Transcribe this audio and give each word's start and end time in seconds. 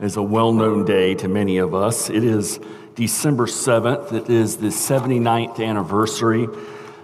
is 0.00 0.16
a 0.16 0.22
well 0.22 0.52
known 0.52 0.84
day 0.84 1.14
to 1.14 1.28
many 1.28 1.58
of 1.58 1.74
us. 1.74 2.10
It 2.10 2.22
is 2.22 2.60
December 2.94 3.46
7th. 3.46 4.12
It 4.12 4.28
is 4.28 4.58
the 4.58 4.68
79th 4.68 5.64
anniversary 5.64 6.48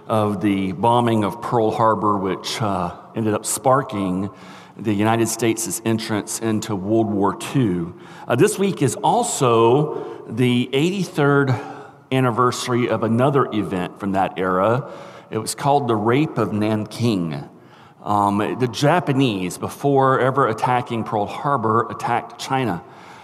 of 0.07 0.41
the 0.41 0.73
bombing 0.73 1.23
of 1.23 1.41
Pearl 1.41 1.71
Harbor, 1.71 2.17
which 2.17 2.61
uh, 2.61 2.95
ended 3.15 3.33
up 3.33 3.45
sparking 3.45 4.29
the 4.77 4.93
United 4.93 5.27
States' 5.27 5.81
entrance 5.85 6.39
into 6.39 6.75
World 6.75 7.09
War 7.09 7.37
II. 7.55 7.93
Uh, 8.27 8.35
this 8.35 8.59
week 8.59 8.81
is 8.81 8.95
also 8.95 10.25
the 10.27 10.69
83rd 10.73 11.59
anniversary 12.11 12.89
of 12.89 13.03
another 13.03 13.45
event 13.53 13.99
from 13.99 14.11
that 14.11 14.37
era. 14.37 14.91
It 15.31 15.39
was 15.39 15.55
called 15.55 15.87
the 15.87 15.95
Rape 15.95 16.37
of 16.37 16.53
Nanking. 16.53 17.49
Um, 18.03 18.57
the 18.59 18.67
Japanese, 18.67 19.57
before 19.57 20.19
ever 20.19 20.47
attacking 20.47 21.05
Pearl 21.05 21.25
Harbor, 21.25 21.87
attacked 21.89 22.37
China. 22.39 22.83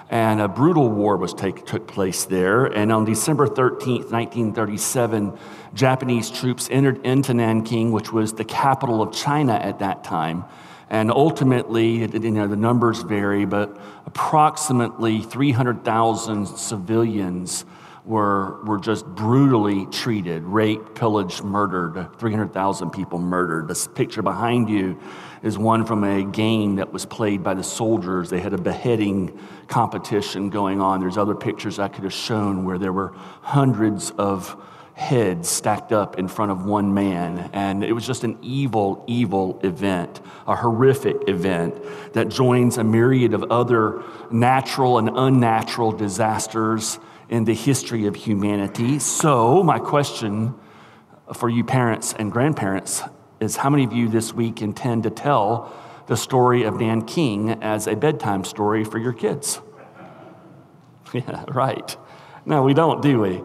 And 0.09 0.41
a 0.41 0.47
brutal 0.47 0.89
war 0.89 1.17
was 1.17 1.33
take, 1.35 1.65
took 1.65 1.87
place 1.87 2.25
there. 2.25 2.65
And 2.65 2.91
on 2.91 3.05
December 3.05 3.47
13th, 3.47 4.11
1937, 4.11 5.37
Japanese 5.75 6.31
troops 6.31 6.67
entered 6.71 7.05
into 7.05 7.33
Nanking, 7.35 7.91
which 7.91 8.11
was 8.11 8.33
the 8.33 8.45
capital 8.45 9.03
of 9.03 9.13
China 9.13 9.53
at 9.53 9.79
that 9.79 10.03
time. 10.03 10.45
And 10.89 11.11
ultimately, 11.11 11.97
you 11.97 12.31
know, 12.31 12.47
the 12.47 12.55
numbers 12.55 13.03
vary, 13.03 13.45
but 13.45 13.79
approximately 14.07 15.21
300,000 15.21 16.47
civilians 16.47 17.65
were, 18.09 18.59
were 18.63 18.79
just 18.79 19.05
brutally 19.05 19.85
treated, 19.85 20.43
raped, 20.43 20.95
pillaged, 20.95 21.43
murdered. 21.43 22.09
300,000 22.17 22.89
people 22.89 23.19
murdered. 23.19 23.67
This 23.67 23.87
picture 23.87 24.23
behind 24.23 24.67
you 24.67 24.99
is 25.43 25.59
one 25.59 25.85
from 25.85 26.03
a 26.03 26.23
game 26.23 26.77
that 26.77 26.91
was 26.91 27.05
played 27.05 27.43
by 27.43 27.53
the 27.53 27.63
soldiers. 27.63 28.31
They 28.31 28.39
had 28.39 28.53
a 28.53 28.57
beheading 28.57 29.39
competition 29.67 30.49
going 30.49 30.81
on. 30.81 31.01
There's 31.01 31.19
other 31.19 31.35
pictures 31.35 31.77
I 31.77 31.87
could 31.87 32.03
have 32.03 32.11
shown 32.11 32.65
where 32.65 32.79
there 32.79 32.91
were 32.91 33.13
hundreds 33.41 34.09
of 34.17 34.59
heads 34.95 35.47
stacked 35.47 35.91
up 35.91 36.17
in 36.17 36.27
front 36.27 36.51
of 36.51 36.65
one 36.65 36.91
man. 36.95 37.51
And 37.53 37.83
it 37.83 37.93
was 37.93 38.07
just 38.07 38.23
an 38.23 38.39
evil, 38.41 39.03
evil 39.05 39.59
event, 39.63 40.19
a 40.47 40.55
horrific 40.55 41.29
event 41.29 41.75
that 42.13 42.29
joins 42.29 42.79
a 42.79 42.83
myriad 42.83 43.35
of 43.35 43.43
other 43.51 44.01
natural 44.31 44.97
and 44.97 45.11
unnatural 45.13 45.91
disasters 45.91 46.97
in 47.29 47.45
the 47.45 47.53
history 47.53 48.07
of 48.07 48.15
humanity. 48.15 48.99
So, 48.99 49.63
my 49.63 49.79
question 49.79 50.55
for 51.33 51.49
you 51.49 51.63
parents 51.63 52.13
and 52.13 52.31
grandparents 52.31 53.03
is 53.39 53.55
how 53.55 53.69
many 53.69 53.83
of 53.83 53.93
you 53.93 54.09
this 54.09 54.33
week 54.33 54.61
intend 54.61 55.03
to 55.03 55.09
tell 55.09 55.71
the 56.07 56.17
story 56.17 56.63
of 56.63 56.79
Nanking 56.79 57.51
as 57.61 57.87
a 57.87 57.95
bedtime 57.95 58.43
story 58.43 58.83
for 58.83 58.97
your 58.97 59.13
kids? 59.13 59.61
Yeah, 61.11 61.43
right. 61.47 61.97
No, 62.45 62.61
we 62.61 62.75
don't, 62.75 63.01
do 63.01 63.19
we? 63.19 63.41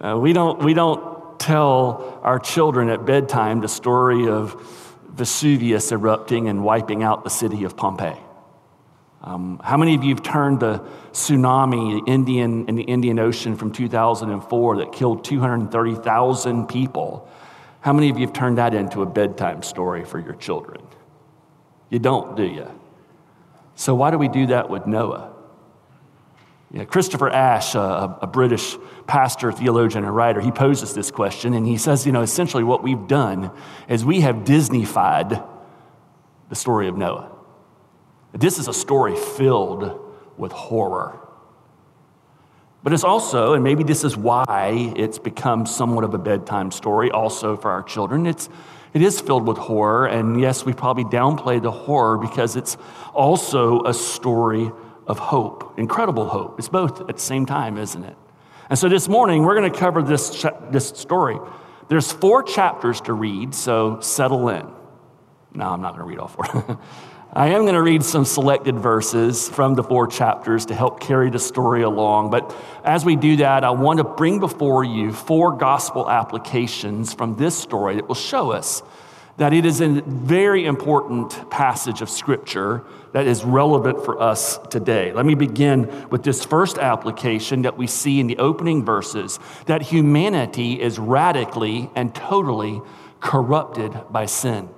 Uh, 0.00 0.16
we, 0.16 0.32
don't, 0.32 0.62
we 0.62 0.72
don't 0.72 1.40
tell 1.40 2.20
our 2.22 2.38
children 2.38 2.90
at 2.90 3.04
bedtime 3.04 3.60
the 3.60 3.66
story 3.66 4.28
of 4.28 4.54
Vesuvius 5.08 5.90
erupting 5.90 6.48
and 6.48 6.62
wiping 6.62 7.02
out 7.02 7.24
the 7.24 7.30
city 7.30 7.64
of 7.64 7.76
Pompeii. 7.76 8.16
Um, 9.24 9.60
how 9.62 9.76
many 9.76 9.94
of 9.94 10.02
you 10.02 10.14
have 10.14 10.22
turned 10.22 10.60
the 10.60 10.80
tsunami 11.12 12.06
Indian, 12.08 12.68
in 12.68 12.74
the 12.74 12.82
Indian 12.82 13.18
Ocean 13.20 13.56
from 13.56 13.72
2004 13.72 14.76
that 14.78 14.92
killed 14.92 15.24
230,000 15.24 16.66
people? 16.66 17.28
How 17.80 17.92
many 17.92 18.10
of 18.10 18.18
you 18.18 18.26
have 18.26 18.34
turned 18.34 18.58
that 18.58 18.74
into 18.74 19.02
a 19.02 19.06
bedtime 19.06 19.62
story 19.62 20.04
for 20.04 20.18
your 20.18 20.34
children? 20.34 20.82
You 21.88 22.00
don't, 22.00 22.36
do 22.36 22.44
you? 22.44 22.68
So, 23.74 23.94
why 23.94 24.10
do 24.10 24.18
we 24.18 24.28
do 24.28 24.46
that 24.46 24.70
with 24.70 24.86
Noah? 24.86 25.32
Yeah, 26.72 26.84
Christopher 26.84 27.28
Ash, 27.28 27.74
a, 27.74 28.18
a, 28.22 28.26
British 28.26 28.78
pastor, 29.06 29.52
theologian, 29.52 30.04
and 30.04 30.16
writer, 30.16 30.40
he 30.40 30.50
poses 30.50 30.94
this 30.94 31.10
question, 31.10 31.52
and 31.52 31.66
he 31.66 31.76
says, 31.76 32.06
you 32.06 32.12
know, 32.12 32.22
essentially 32.22 32.64
what 32.64 32.82
we've 32.82 33.06
done 33.06 33.50
is 33.88 34.06
we 34.06 34.22
have 34.22 34.36
Disneyfied 34.36 35.46
the 36.48 36.54
story 36.54 36.88
of 36.88 36.96
Noah. 36.96 37.31
This 38.32 38.58
is 38.58 38.68
a 38.68 38.72
story 38.72 39.16
filled 39.16 40.00
with 40.36 40.52
horror. 40.52 41.18
But 42.82 42.92
it's 42.92 43.04
also, 43.04 43.52
and 43.54 43.62
maybe 43.62 43.84
this 43.84 44.02
is 44.02 44.16
why 44.16 44.92
it's 44.96 45.18
become 45.18 45.66
somewhat 45.66 46.04
of 46.04 46.14
a 46.14 46.18
bedtime 46.18 46.70
story 46.70 47.10
also 47.10 47.56
for 47.56 47.70
our 47.70 47.82
children, 47.82 48.26
it's, 48.26 48.48
it 48.92 49.02
is 49.02 49.20
filled 49.20 49.46
with 49.46 49.56
horror. 49.56 50.06
And 50.06 50.40
yes, 50.40 50.64
we 50.64 50.72
probably 50.72 51.04
downplay 51.04 51.62
the 51.62 51.70
horror 51.70 52.18
because 52.18 52.56
it's 52.56 52.76
also 53.14 53.84
a 53.84 53.94
story 53.94 54.72
of 55.06 55.18
hope, 55.18 55.78
incredible 55.78 56.28
hope. 56.28 56.58
It's 56.58 56.68
both 56.68 57.02
at 57.02 57.16
the 57.16 57.22
same 57.22 57.46
time, 57.46 57.78
isn't 57.78 58.02
it? 58.02 58.16
And 58.68 58.78
so 58.78 58.88
this 58.88 59.08
morning, 59.08 59.42
we're 59.42 59.54
going 59.54 59.70
to 59.70 59.78
cover 59.78 60.02
this, 60.02 60.44
this 60.70 60.88
story. 60.88 61.38
There's 61.88 62.10
four 62.10 62.42
chapters 62.42 63.00
to 63.02 63.12
read, 63.12 63.54
so 63.54 64.00
settle 64.00 64.48
in. 64.48 64.66
No, 65.52 65.68
I'm 65.68 65.82
not 65.82 65.94
going 65.94 66.00
to 66.00 66.04
read 66.06 66.18
all 66.18 66.28
four. 66.28 66.78
I 67.34 67.48
am 67.48 67.62
going 67.62 67.72
to 67.72 67.82
read 67.82 68.04
some 68.04 68.26
selected 68.26 68.78
verses 68.78 69.48
from 69.48 69.74
the 69.74 69.82
four 69.82 70.06
chapters 70.06 70.66
to 70.66 70.74
help 70.74 71.00
carry 71.00 71.30
the 71.30 71.38
story 71.38 71.80
along. 71.80 72.28
But 72.28 72.54
as 72.84 73.06
we 73.06 73.16
do 73.16 73.36
that, 73.36 73.64
I 73.64 73.70
want 73.70 74.00
to 74.00 74.04
bring 74.04 74.38
before 74.38 74.84
you 74.84 75.14
four 75.14 75.56
gospel 75.56 76.10
applications 76.10 77.14
from 77.14 77.36
this 77.36 77.56
story 77.56 77.96
that 77.96 78.06
will 78.06 78.14
show 78.14 78.52
us 78.52 78.82
that 79.38 79.54
it 79.54 79.64
is 79.64 79.80
a 79.80 80.02
very 80.02 80.66
important 80.66 81.48
passage 81.48 82.02
of 82.02 82.10
Scripture 82.10 82.84
that 83.14 83.26
is 83.26 83.44
relevant 83.44 84.04
for 84.04 84.20
us 84.20 84.58
today. 84.68 85.14
Let 85.14 85.24
me 85.24 85.34
begin 85.34 86.10
with 86.10 86.24
this 86.24 86.44
first 86.44 86.76
application 86.76 87.62
that 87.62 87.78
we 87.78 87.86
see 87.86 88.20
in 88.20 88.26
the 88.26 88.36
opening 88.36 88.84
verses 88.84 89.38
that 89.64 89.80
humanity 89.80 90.82
is 90.82 90.98
radically 90.98 91.88
and 91.94 92.14
totally 92.14 92.82
corrupted 93.20 93.98
by 94.10 94.26
sin. 94.26 94.68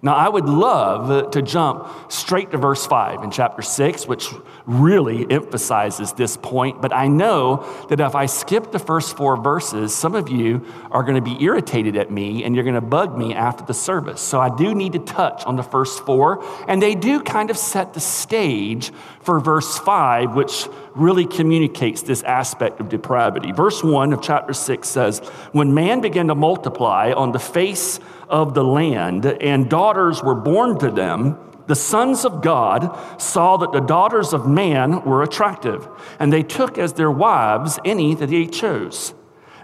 Now, 0.00 0.14
I 0.14 0.28
would 0.28 0.46
love 0.46 1.32
to 1.32 1.42
jump 1.42 1.88
straight 2.08 2.52
to 2.52 2.58
verse 2.58 2.86
5 2.86 3.24
in 3.24 3.30
chapter 3.30 3.62
6, 3.62 4.06
which 4.06 4.28
really 4.68 5.28
emphasizes 5.30 6.12
this 6.12 6.36
point. 6.36 6.82
But 6.82 6.92
I 6.92 7.08
know 7.08 7.66
that 7.88 8.00
if 8.00 8.14
I 8.14 8.26
skip 8.26 8.70
the 8.70 8.78
first 8.78 9.16
four 9.16 9.36
verses, 9.36 9.94
some 9.94 10.14
of 10.14 10.28
you 10.28 10.64
are 10.90 11.02
going 11.02 11.14
to 11.14 11.22
be 11.22 11.42
irritated 11.42 11.96
at 11.96 12.10
me 12.10 12.44
and 12.44 12.54
you're 12.54 12.64
going 12.64 12.74
to 12.74 12.80
bug 12.82 13.16
me 13.16 13.34
after 13.34 13.64
the 13.64 13.72
service. 13.72 14.20
So 14.20 14.38
I 14.38 14.54
do 14.54 14.74
need 14.74 14.92
to 14.92 14.98
touch 14.98 15.42
on 15.46 15.56
the 15.56 15.62
first 15.62 16.04
four. 16.04 16.44
And 16.68 16.82
they 16.82 16.94
do 16.94 17.20
kind 17.20 17.48
of 17.50 17.56
set 17.56 17.94
the 17.94 18.00
stage 18.00 18.92
for 19.22 19.40
verse 19.40 19.78
5, 19.78 20.34
which 20.34 20.68
really 20.94 21.24
communicates 21.26 22.02
this 22.02 22.22
aspect 22.22 22.80
of 22.80 22.88
depravity. 22.90 23.52
Verse 23.52 23.82
1 23.82 24.12
of 24.12 24.20
chapter 24.20 24.52
6 24.52 24.86
says, 24.86 25.20
When 25.52 25.72
man 25.72 26.00
began 26.02 26.28
to 26.28 26.34
multiply 26.34 27.12
on 27.12 27.32
the 27.32 27.38
face 27.38 28.00
of 28.28 28.52
the 28.52 28.64
land, 28.64 29.24
and 29.24 29.70
daughters 29.70 30.22
were 30.22 30.34
born 30.34 30.78
to 30.80 30.90
them, 30.90 31.38
the 31.68 31.76
sons 31.76 32.24
of 32.24 32.40
God 32.42 32.98
saw 33.20 33.58
that 33.58 33.72
the 33.72 33.80
daughters 33.80 34.32
of 34.32 34.48
man 34.48 35.02
were 35.04 35.22
attractive, 35.22 35.86
and 36.18 36.32
they 36.32 36.42
took 36.42 36.78
as 36.78 36.94
their 36.94 37.10
wives 37.10 37.78
any 37.84 38.14
that 38.14 38.30
they 38.30 38.46
chose. 38.46 39.12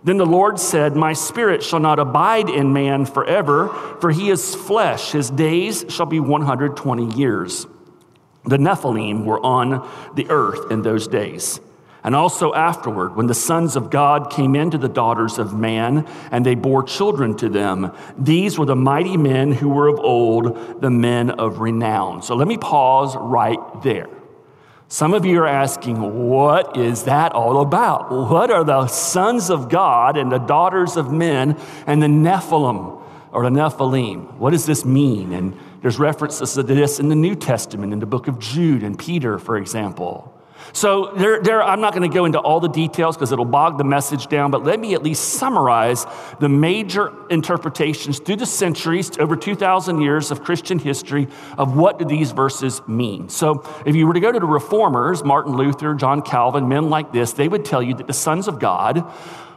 Then 0.04 0.18
the 0.18 0.26
Lord 0.26 0.60
said, 0.60 0.96
My 0.96 1.14
spirit 1.14 1.62
shall 1.62 1.80
not 1.80 1.98
abide 1.98 2.50
in 2.50 2.74
man 2.74 3.06
forever, 3.06 3.68
for 4.02 4.10
he 4.10 4.28
is 4.28 4.54
flesh. 4.54 5.12
His 5.12 5.30
days 5.30 5.86
shall 5.88 6.04
be 6.04 6.20
120 6.20 7.16
years. 7.16 7.66
The 8.44 8.58
Nephilim 8.58 9.24
were 9.24 9.40
on 9.40 9.88
the 10.14 10.26
earth 10.28 10.70
in 10.70 10.82
those 10.82 11.08
days. 11.08 11.58
And 12.04 12.14
also 12.14 12.52
afterward, 12.52 13.16
when 13.16 13.28
the 13.28 13.34
sons 13.34 13.76
of 13.76 13.88
God 13.88 14.30
came 14.30 14.54
into 14.54 14.76
the 14.76 14.90
daughters 14.90 15.38
of 15.38 15.54
man, 15.54 16.06
and 16.30 16.44
they 16.44 16.54
bore 16.54 16.82
children 16.82 17.34
to 17.38 17.48
them, 17.48 17.92
these 18.18 18.58
were 18.58 18.66
the 18.66 18.76
mighty 18.76 19.16
men 19.16 19.52
who 19.52 19.70
were 19.70 19.88
of 19.88 19.98
old, 19.98 20.82
the 20.82 20.90
men 20.90 21.30
of 21.30 21.60
renown. 21.60 22.20
So 22.22 22.36
let 22.36 22.46
me 22.46 22.58
pause 22.58 23.16
right 23.16 23.58
there. 23.82 24.08
Some 24.88 25.14
of 25.14 25.24
you 25.24 25.40
are 25.40 25.46
asking, 25.46 26.28
what 26.28 26.76
is 26.76 27.04
that 27.04 27.32
all 27.32 27.62
about? 27.62 28.12
What 28.12 28.50
are 28.50 28.64
the 28.64 28.86
sons 28.86 29.48
of 29.48 29.70
God 29.70 30.18
and 30.18 30.30
the 30.30 30.38
daughters 30.38 30.98
of 30.98 31.10
men 31.10 31.58
and 31.86 32.02
the 32.02 32.06
Nephilim 32.06 33.02
or 33.32 33.44
the 33.44 33.48
Nephilim? 33.48 34.34
What 34.36 34.50
does 34.50 34.66
this 34.66 34.84
mean? 34.84 35.32
And 35.32 35.58
there's 35.80 35.98
references 35.98 36.52
to 36.52 36.62
this 36.62 37.00
in 37.00 37.08
the 37.08 37.14
New 37.14 37.34
Testament, 37.34 37.94
in 37.94 37.98
the 37.98 38.06
book 38.06 38.28
of 38.28 38.38
Jude 38.38 38.82
and 38.82 38.98
Peter, 38.98 39.38
for 39.38 39.56
example. 39.56 40.30
So 40.72 41.12
there, 41.16 41.40
there, 41.42 41.62
I'm 41.62 41.80
not 41.80 41.94
going 41.94 42.08
to 42.08 42.14
go 42.14 42.24
into 42.24 42.38
all 42.38 42.60
the 42.60 42.68
details 42.68 43.16
because 43.16 43.32
it'll 43.32 43.44
bog 43.44 43.78
the 43.78 43.84
message 43.84 44.28
down, 44.28 44.50
but 44.50 44.64
let 44.64 44.80
me 44.80 44.94
at 44.94 45.02
least 45.02 45.24
summarize 45.34 46.06
the 46.40 46.48
major 46.48 47.12
interpretations 47.30 48.18
through 48.18 48.36
the 48.36 48.46
centuries, 48.46 49.16
over 49.18 49.36
2,000 49.36 50.00
years 50.00 50.30
of 50.30 50.42
Christian 50.42 50.78
history, 50.78 51.28
of 51.58 51.76
what 51.76 51.98
do 51.98 52.04
these 52.04 52.32
verses 52.32 52.80
mean. 52.88 53.28
So 53.28 53.62
if 53.84 53.94
you 53.94 54.06
were 54.06 54.14
to 54.14 54.20
go 54.20 54.32
to 54.32 54.40
the 54.40 54.46
reformers, 54.46 55.22
Martin 55.22 55.56
Luther, 55.56 55.94
John 55.94 56.22
Calvin, 56.22 56.68
men 56.68 56.90
like 56.90 57.12
this, 57.12 57.32
they 57.32 57.48
would 57.48 57.64
tell 57.64 57.82
you 57.82 57.94
that 57.94 58.06
the 58.06 58.12
sons 58.12 58.48
of 58.48 58.58
God 58.58 59.04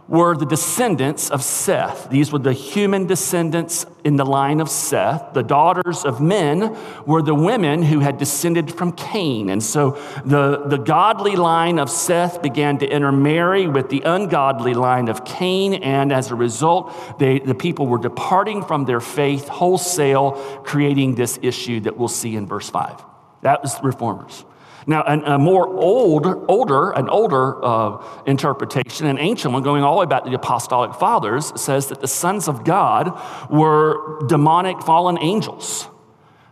were 0.07 0.36
the 0.36 0.45
descendants 0.45 1.30
of 1.30 1.44
Seth. 1.44 2.09
These 2.09 2.31
were 2.31 2.39
the 2.39 2.54
human 2.54 3.07
descendants 3.07 3.86
in 4.06 4.15
the 4.15 4.25
line 4.25 4.62
of 4.62 4.69
Seth. 4.69 5.33
The 5.33 5.44
daughters 5.44 6.06
of 6.06 6.21
men 6.21 6.77
were 7.06 7.21
the 7.21 7.36
women 7.36 7.83
who 7.83 8.00
had 8.00 8.18
descended 8.18 8.74
from 8.74 8.94
Cain. 8.94 9.50
And 9.50 9.62
so 9.62 9.92
the, 10.25 10.63
the 10.65 10.77
godly 10.77 11.36
line 11.36 11.77
of 11.77 11.89
Seth 11.89 12.42
began 12.42 12.77
to 12.77 12.88
intermarry 12.88 13.68
with 13.68 13.89
the 13.89 14.01
ungodly 14.01 14.74
line 14.74 15.09
of 15.09 15.25
Cain. 15.25 15.74
And 15.74 16.13
as 16.13 16.31
a 16.31 16.36
result, 16.36 16.94
they, 17.19 17.39
the 17.39 17.56
people 17.56 17.88
were 17.88 17.98
departing 17.98 18.63
from 18.63 18.86
their 18.86 19.01
faith 19.01 19.50
wholesale, 19.50 20.31
creating 20.63 21.15
this 21.15 21.38
issue 21.42 21.81
that 21.81 21.98
we'll 21.98 22.07
see 22.07 22.36
in 22.36 22.48
verse 22.48 22.69
5. 22.69 23.03
That 23.42 23.62
was 23.62 23.75
the 23.75 23.83
reformers. 23.83 24.45
Now, 24.89 25.04
an, 25.04 25.24
a 25.25 25.38
more 25.38 25.68
old, 25.68 26.25
older, 26.48 26.92
an 26.92 27.10
older 27.10 27.63
uh, 27.63 28.04
interpretation, 28.25 29.06
an 29.06 29.19
ancient 29.19 29.54
one 29.54 29.62
going 29.62 29.84
all 29.84 29.95
the 29.95 30.00
way 30.00 30.06
back 30.06 30.24
to 30.24 30.30
the 30.30 30.38
apostolic 30.38 30.95
fathers, 30.95 31.51
says 31.62 31.88
that 31.88 32.00
the 32.00 32.07
sons 32.07 32.48
of 32.48 32.63
God 32.63 33.19
were 33.50 34.25
demonic 34.28 34.81
fallen 34.81 35.18
angels 35.19 35.89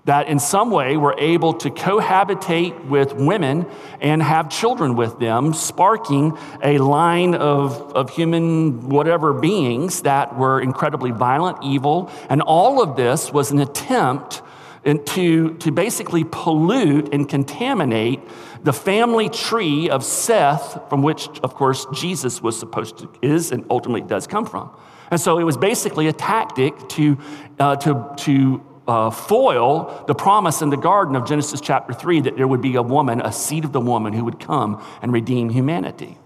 that 0.06 0.28
in 0.28 0.40
some 0.40 0.70
way 0.70 0.98
were 0.98 1.16
able 1.18 1.54
to 1.54 1.70
cohabitate 1.70 2.86
with 2.86 3.14
women 3.14 3.66
and 4.00 4.22
have 4.22 4.50
children 4.50 4.96
with 4.96 5.20
them, 5.20 5.52
sparking 5.52 6.38
a 6.64 6.78
line 6.78 7.34
of, 7.34 7.92
of 7.94 8.12
human 8.12 8.88
whatever 8.88 9.34
beings 9.34 10.04
that 10.04 10.38
were 10.38 10.62
incredibly 10.62 11.10
violent, 11.10 11.58
evil. 11.64 12.12
And 12.30 12.42
all 12.42 12.84
of 12.84 12.96
this 12.96 13.34
was 13.34 13.50
an 13.50 13.60
attempt 13.60 14.44
and 14.86 15.06
to, 15.08 15.56
to 15.56 15.72
basically 15.72 16.24
pollute 16.24 17.14
and 17.14 17.28
contaminate 17.28 18.20
the 18.64 18.74
family 18.74 19.30
tree 19.30 19.90
of 19.90 20.04
Seth, 20.04 20.90
from 20.90 21.02
which, 21.02 21.28
of 21.40 21.56
course, 21.56 21.88
Jesus 21.94 22.42
was 22.42 22.58
supposed 22.58 23.00
to, 23.00 23.10
is 23.22 23.52
and 23.52 23.66
ultimately 23.70 24.02
does 24.02 24.28
come 24.28 24.46
from. 24.46 24.70
And 25.12 25.20
so 25.20 25.40
it 25.40 25.44
was 25.44 25.58
basically 25.58 26.08
a 26.08 26.14
tactic 26.14 26.88
to, 26.90 27.18
uh, 27.60 27.76
to, 27.78 28.14
to 28.18 28.64
uh, 28.88 29.10
foil 29.10 30.04
the 30.08 30.16
promise 30.16 30.62
in 30.62 30.70
the 30.70 30.78
garden 30.78 31.16
of 31.16 31.28
Genesis 31.28 31.62
chapter 31.62 31.94
3 31.94 32.22
that 32.22 32.38
there 32.38 32.48
would 32.48 32.62
be 32.62 32.76
a 32.76 32.82
woman, 32.82 33.22
a 33.22 33.32
seed 33.32 33.66
of 33.66 33.72
the 33.72 33.82
woman, 33.82 34.14
who 34.14 34.24
would 34.24 34.40
come 34.40 34.84
and 35.02 35.12
redeem 35.12 35.50
humanity. 35.50 36.18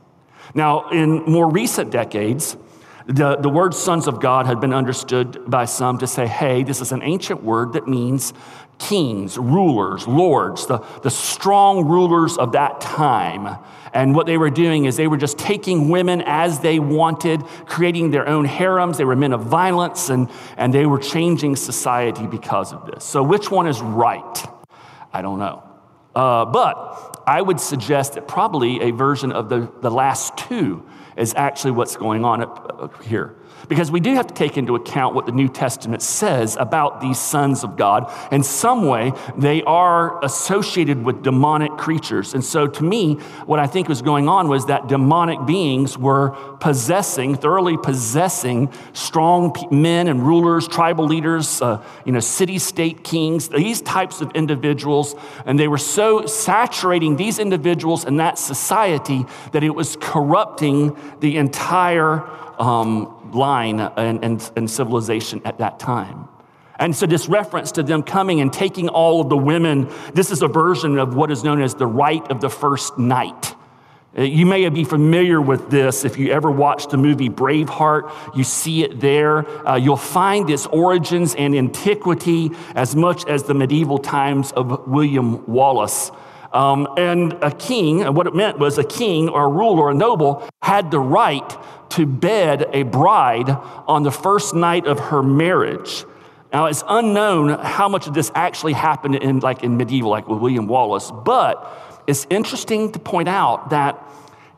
Now, 0.53 0.89
in 0.89 1.23
more 1.23 1.50
recent 1.50 1.91
decades, 1.91 2.57
the, 3.09 3.38
the 3.38 3.50
word 3.50 3.73
sons 3.73 4.07
of 4.07 4.21
God 4.21 4.45
had 4.45 4.61
been 4.61 4.73
understood 4.73 5.50
by 5.50 5.65
some 5.65 5.97
to 5.97 6.06
say, 6.06 6.27
hey, 6.27 6.61
this 6.61 6.79
is 6.79 6.91
an 6.91 7.01
ancient 7.01 7.44
word 7.44 7.73
that 7.73 7.88
means 7.88 8.33
kings, 8.77 9.35
rulers, 9.35 10.07
lords, 10.07 10.67
the, 10.67 10.77
the 11.01 11.09
strong 11.09 11.88
rulers 11.88 12.38
of 12.38 12.51
that 12.51 12.79
time. 12.79 13.57
And 13.94 14.15
what 14.15 14.27
they 14.27 14.38
were 14.38 14.51
doing 14.51 14.85
is 14.85 14.95
they 14.95 15.07
were 15.07 15.17
just 15.17 15.39
taking 15.39 15.89
women 15.89 16.21
as 16.23 16.59
they 16.59 16.77
wanted, 16.77 17.41
creating 17.65 18.11
their 18.11 18.27
own 18.29 18.45
harems. 18.45 19.00
They 19.00 19.06
were 19.06 19.15
men 19.15 19.33
of 19.33 19.41
violence, 19.41 20.09
and, 20.09 20.29
and 20.56 20.71
they 20.71 20.85
were 20.85 21.00
changing 21.00 21.56
society 21.56 22.27
because 22.27 22.71
of 22.71 22.85
this. 22.85 23.03
So, 23.03 23.23
which 23.23 23.50
one 23.50 23.65
is 23.65 23.81
right? 23.81 24.45
I 25.11 25.23
don't 25.23 25.39
know. 25.39 25.63
Uh, 26.15 26.45
but 26.45 27.23
I 27.25 27.41
would 27.41 27.59
suggest 27.59 28.13
that 28.13 28.27
probably 28.27 28.81
a 28.81 28.91
version 28.91 29.31
of 29.31 29.50
the, 29.50 29.71
the 29.81 29.89
last 29.89 30.38
two 30.38 30.88
is 31.19 31.33
actually 31.36 31.71
what's 31.71 31.95
going 31.95 32.24
on 32.24 32.42
up 32.42 33.04
here. 33.04 33.36
Because 33.69 33.92
we 33.92 34.00
do 34.00 34.16
have 34.16 34.25
to 34.25 34.33
take 34.33 34.57
into 34.57 34.75
account 34.75 35.13
what 35.13 35.27
the 35.27 35.31
New 35.31 35.48
Testament 35.48 36.01
says 36.01 36.57
about 36.60 37.01
these 37.01 37.19
sons 37.19 37.63
of 37.63 37.77
God. 37.77 38.12
In 38.31 38.42
some 38.42 38.88
way, 38.88 39.13
they 39.38 39.62
are 39.63 40.24
associated 40.25 41.06
with 41.06 41.21
demonic 41.21 41.77
creatures. 41.77 42.33
And 42.33 42.44
so, 42.44 42.66
to 42.66 42.83
me, 42.83 43.13
what 43.45 43.60
I 43.60 43.68
think 43.68 43.88
was 43.88 44.01
going 44.01 44.27
on 44.27 44.48
was 44.48 44.66
that 44.66 44.88
demonic 44.88 45.45
beings 45.45 46.00
were 46.00 46.31
possessing, 46.60 47.36
thoroughly 47.36 47.77
possessing 47.77 48.74
strong 48.94 49.56
men 49.69 50.07
and 50.07 50.25
rulers, 50.25 50.68
tribal 50.68 51.06
leaders, 51.06 51.62
uh, 51.62 51.83
you 52.06 52.12
know, 52.12 52.19
city 52.19 52.57
state 52.57 53.04
kings, 53.04 53.50
these 53.50 53.81
types 53.81 54.19
of 54.19 54.31
individuals. 54.31 55.13
And 55.45 55.60
they 55.60 55.68
were 55.68 55.77
so 55.77 56.25
saturating 56.25 57.18
these 57.18 57.38
individuals 57.38 58.04
and 58.04 58.19
that 58.19 58.39
society 58.39 59.25
that 59.51 59.63
it 59.63 59.75
was 59.75 59.95
corrupting 60.01 60.98
the 61.19 61.38
entire 61.38 62.27
um, 62.60 63.16
line 63.33 63.79
and, 63.79 64.69
civilization 64.69 65.41
at 65.45 65.57
that 65.59 65.79
time. 65.79 66.27
And 66.79 66.95
so, 66.95 67.05
this 67.05 67.27
reference 67.27 67.73
to 67.73 67.83
them 67.83 68.03
coming 68.03 68.39
and 68.39 68.53
taking 68.53 68.87
all 68.87 69.21
of 69.21 69.29
the 69.29 69.37
women, 69.37 69.91
this 70.13 70.31
is 70.31 70.41
a 70.41 70.47
version 70.47 70.97
of 70.97 71.13
what 71.15 71.29
is 71.29 71.43
known 71.43 71.61
as 71.61 71.75
the 71.75 71.87
rite 71.87 72.31
of 72.31 72.39
the 72.39 72.49
first 72.49 72.97
night. 72.97 73.55
Uh, 74.17 74.23
you 74.23 74.45
may 74.45 74.67
be 74.69 74.83
familiar 74.83 75.39
with 75.39 75.69
this 75.69 76.03
if 76.03 76.17
you 76.17 76.31
ever 76.31 76.49
watched 76.49 76.89
the 76.89 76.97
movie 76.97 77.29
Braveheart. 77.29 78.35
You 78.35 78.43
see 78.43 78.83
it 78.83 78.99
there. 78.99 79.47
Uh, 79.67 79.75
you'll 79.75 79.97
find 79.97 80.49
its 80.49 80.65
origins 80.65 81.35
and 81.35 81.53
antiquity 81.53 82.51
as 82.73 82.95
much 82.95 83.27
as 83.27 83.43
the 83.43 83.53
medieval 83.53 83.99
times 83.99 84.51
of 84.53 84.87
William 84.87 85.45
Wallace. 85.45 86.11
Um, 86.51 86.87
and 86.97 87.33
a 87.41 87.51
king, 87.51 88.01
what 88.13 88.25
it 88.27 88.35
meant 88.35 88.57
was 88.57 88.77
a 88.77 88.83
king 88.83 89.29
or 89.29 89.45
a 89.45 89.47
ruler 89.47 89.83
or 89.83 89.91
a 89.91 89.93
noble 89.93 90.47
had 90.61 90.91
the 90.91 90.99
right 90.99 91.57
to 91.91 92.05
bed 92.05 92.67
a 92.73 92.83
bride 92.83 93.49
on 93.87 94.03
the 94.03 94.11
first 94.11 94.55
night 94.55 94.87
of 94.87 94.99
her 94.99 95.21
marriage. 95.21 96.05
Now, 96.51 96.65
it's 96.65 96.83
unknown 96.87 97.59
how 97.59 97.87
much 97.87 98.07
of 98.07 98.15
this 98.15 98.31
actually 98.33 98.73
happened 98.73 99.15
in, 99.15 99.39
like 99.39 99.63
in 99.63 99.77
medieval, 99.77 100.09
like 100.09 100.27
with 100.27 100.39
William 100.39 100.67
Wallace, 100.67 101.11
but 101.11 102.03
it's 102.07 102.25
interesting 102.29 102.91
to 102.93 102.99
point 102.99 103.29
out 103.29 103.69
that 103.69 104.03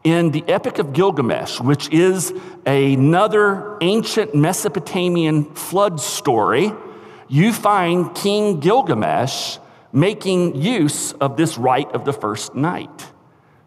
in 0.04 0.32
the 0.32 0.44
Epic 0.48 0.80
of 0.80 0.94
Gilgamesh, 0.94 1.60
which 1.60 1.90
is 1.90 2.34
another 2.66 3.78
ancient 3.82 4.34
Mesopotamian 4.34 5.44
flood 5.54 6.00
story, 6.00 6.72
you 7.28 7.54
find 7.54 8.16
King 8.16 8.60
Gilgamesh 8.60 9.58
making 9.94 10.56
use 10.56 11.14
of 11.14 11.38
this 11.38 11.58
rite 11.58 11.92
of 11.92 12.06
the 12.06 12.14
first 12.14 12.56
night, 12.56 13.08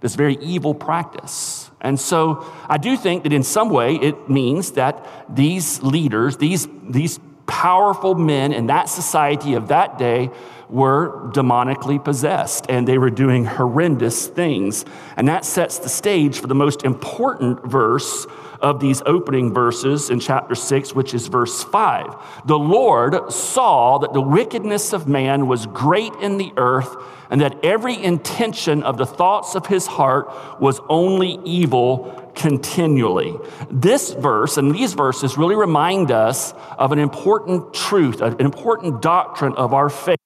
this 0.00 0.14
very 0.14 0.36
evil 0.36 0.74
practice. 0.74 1.70
And 1.80 2.00
so 2.00 2.50
I 2.68 2.78
do 2.78 2.96
think 2.96 3.24
that 3.24 3.32
in 3.32 3.43
some 3.43 3.70
way 3.70 3.96
it 3.96 4.28
means 4.28 4.72
that 4.72 5.06
these 5.28 5.82
leaders, 5.82 6.38
these, 6.38 6.66
these 6.82 7.20
powerful 7.46 8.14
men 8.14 8.52
in 8.52 8.69
that 8.69 8.88
society 8.88 9.54
of 9.54 9.69
that 9.69 9.98
day 9.98 10.31
were 10.70 11.31
demonically 11.32 12.02
possessed 12.02 12.66
and 12.69 12.88
they 12.88 12.98
were 12.98 13.10
doing 13.10 13.44
horrendous 13.44 14.26
things. 14.26 14.84
And 15.16 15.28
that 15.28 15.44
sets 15.44 15.78
the 15.78 15.88
stage 15.88 16.40
for 16.40 16.46
the 16.46 16.54
most 16.54 16.84
important 16.84 17.64
verse 17.64 18.26
of 18.64 18.80
these 18.80 19.02
opening 19.04 19.52
verses 19.52 20.08
in 20.08 20.18
chapter 20.18 20.54
6, 20.54 20.94
which 20.94 21.12
is 21.12 21.26
verse 21.26 21.62
5. 21.62 22.46
The 22.46 22.58
Lord 22.58 23.30
saw 23.30 23.98
that 23.98 24.14
the 24.14 24.22
wickedness 24.22 24.94
of 24.94 25.06
man 25.06 25.46
was 25.46 25.66
great 25.66 26.14
in 26.14 26.38
the 26.38 26.50
earth 26.56 26.96
and 27.28 27.42
that 27.42 27.62
every 27.62 28.02
intention 28.02 28.82
of 28.82 28.96
the 28.96 29.04
thoughts 29.04 29.54
of 29.54 29.66
his 29.66 29.86
heart 29.86 30.30
was 30.60 30.80
only 30.88 31.38
evil 31.44 32.32
continually. 32.34 33.36
This 33.70 34.14
verse 34.14 34.56
and 34.56 34.74
these 34.74 34.94
verses 34.94 35.36
really 35.36 35.56
remind 35.56 36.10
us 36.10 36.54
of 36.78 36.90
an 36.90 36.98
important 36.98 37.74
truth, 37.74 38.22
an 38.22 38.40
important 38.40 39.02
doctrine 39.02 39.52
of 39.56 39.74
our 39.74 39.90
faith 39.90 40.18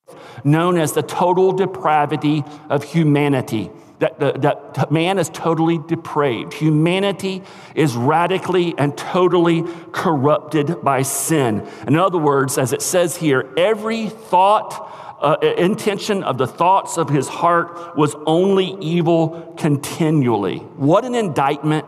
known 0.44 0.78
as 0.78 0.92
the 0.92 1.02
total 1.02 1.52
depravity 1.52 2.44
of 2.70 2.84
humanity. 2.84 3.70
That, 4.00 4.18
that, 4.42 4.92
man 4.92 5.18
is 5.18 5.28
totally 5.28 5.78
depraved. 5.78 6.54
Humanity 6.54 7.42
is 7.74 7.96
radically 7.96 8.74
and 8.78 8.96
totally 8.96 9.64
corrupted 9.90 10.82
by 10.82 11.02
sin. 11.02 11.66
In 11.86 11.96
other 11.96 12.18
words, 12.18 12.58
as 12.58 12.72
it 12.72 12.80
says 12.80 13.16
here, 13.16 13.52
every 13.56 14.08
thought, 14.08 15.18
uh, 15.20 15.36
intention 15.56 16.22
of 16.22 16.38
the 16.38 16.46
thoughts 16.46 16.96
of 16.96 17.08
his 17.08 17.26
heart 17.26 17.96
was 17.96 18.14
only 18.24 18.76
evil 18.80 19.54
continually. 19.58 20.58
What 20.58 21.04
an 21.04 21.16
indictment 21.16 21.84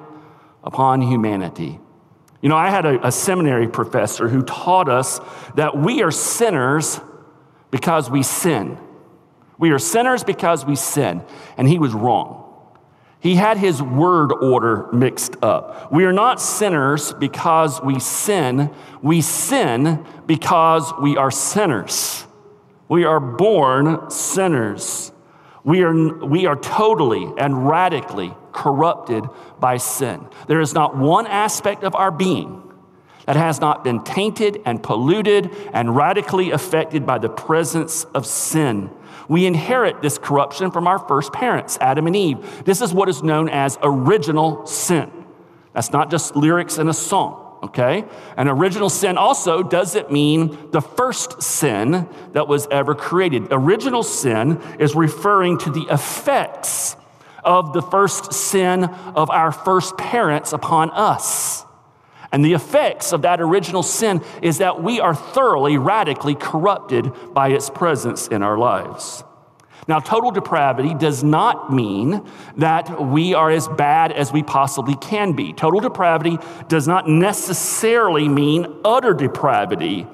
upon 0.64 1.02
humanity. 1.02 1.79
You 2.43 2.49
know, 2.49 2.57
I 2.57 2.71
had 2.71 2.87
a, 2.87 3.07
a 3.07 3.12
seminary 3.12 3.69
professor 3.69 4.29
who 4.29 4.43
taught 4.43 4.88
us 4.88 5.21
that 5.55 5.76
we 5.76 6.02
are 6.02 6.11
sinners 6.11 7.00
because 7.71 8.11
we 8.11 8.23
sin. 8.23 8.79
We 9.61 9.71
are 9.71 9.79
sinners 9.79 10.25
because 10.25 10.64
we 10.64 10.75
sin. 10.75 11.23
And 11.57 11.69
he 11.69 11.79
was 11.79 11.93
wrong. 11.93 12.38
He 13.21 13.35
had 13.35 13.59
his 13.59 13.83
word 13.83 14.33
order 14.33 14.88
mixed 14.93 15.37
up. 15.43 15.93
We 15.93 16.07
are 16.07 16.12
not 16.12 16.40
sinners 16.40 17.12
because 17.12 17.81
we 17.83 18.00
sin. 18.00 18.75
We 19.02 19.21
sin 19.21 20.07
because 20.26 20.93
we 21.00 21.19
are 21.19 21.31
sinners. 21.31 22.26
We 22.88 23.05
are 23.05 23.21
born 23.21 24.11
sinners. 24.11 25.12
We 25.62 25.83
are, 25.83 26.25
we 26.25 26.47
are 26.47 26.57
totally 26.57 27.31
and 27.37 27.69
radically 27.69 28.35
corrupted 28.52 29.25
by 29.61 29.76
sin. 29.76 30.26
There 30.49 30.61
is 30.61 30.73
not 30.73 30.97
one 30.97 31.26
aspect 31.26 31.85
of 31.85 31.95
our 31.95 32.11
being 32.11 32.62
that 33.26 33.37
has 33.37 33.61
not 33.61 33.85
been 33.85 34.02
tainted 34.02 34.62
and 34.64 34.83
polluted 34.83 35.55
and 35.75 35.95
radically 35.95 36.50
affected 36.50 37.07
by 37.07 37.19
the 37.19 37.29
presence 37.29 38.05
of 38.14 38.25
sin. 38.25 38.90
We 39.31 39.47
inherit 39.47 40.03
this 40.03 40.19
corruption 40.19 40.73
from 40.73 40.89
our 40.89 40.99
first 40.99 41.33
parents, 41.33 41.79
Adam 41.81 42.09
and 42.09 42.17
Eve. 42.17 42.65
This 42.65 42.81
is 42.81 42.93
what 42.93 43.09
is 43.09 43.23
known 43.23 43.49
as 43.49 43.79
original 43.81 44.67
sin. 44.67 45.09
That's 45.73 45.93
not 45.93 46.11
just 46.11 46.35
lyrics 46.35 46.79
in 46.79 46.89
a 46.89 46.93
song, 46.93 47.61
okay? 47.63 48.05
An 48.37 48.49
original 48.49 48.91
sin 48.91 49.17
also 49.17 49.63
doesn't 49.63 50.11
mean 50.11 50.71
the 50.73 50.81
first 50.81 51.41
sin 51.45 52.09
that 52.33 52.49
was 52.49 52.67
ever 52.73 52.93
created. 52.93 53.47
Original 53.53 54.03
sin 54.03 54.61
is 54.81 54.97
referring 54.97 55.59
to 55.59 55.71
the 55.71 55.87
effects 55.93 56.97
of 57.45 57.73
the 57.73 57.83
first 57.83 58.33
sin 58.33 58.83
of 58.83 59.31
our 59.31 59.53
first 59.53 59.97
parents 59.97 60.53
upon 60.53 60.91
us. 60.91 61.65
And 62.33 62.45
the 62.45 62.53
effects 62.53 63.13
of 63.13 63.23
that 63.23 63.41
original 63.41 63.83
sin 63.83 64.23
is 64.41 64.59
that 64.59 64.83
we 64.83 65.01
are 65.01 65.15
thoroughly, 65.15 65.79
radically 65.79 66.35
corrupted 66.35 67.13
by 67.35 67.49
its 67.49 67.69
presence 67.71 68.29
in 68.29 68.43
our 68.43 68.57
lives. 68.57 69.25
Now, 69.89 69.99
total 69.99 70.31
depravity 70.31 70.95
does 70.95 71.25
not 71.25 71.73
mean 71.73 72.25
that 72.57 73.05
we 73.05 73.35
are 73.35 73.51
as 73.51 73.67
bad 73.67 74.13
as 74.13 74.33
we 74.33 74.45
possibly 74.45 74.95
can 74.95 75.33
be. 75.33 75.53
Total 75.53 75.81
depravity 75.81 76.39
does 76.69 76.87
not 76.87 77.09
necessarily 77.09 78.29
mean 78.29 78.67
utter 78.85 79.15
depravity, 79.15 80.07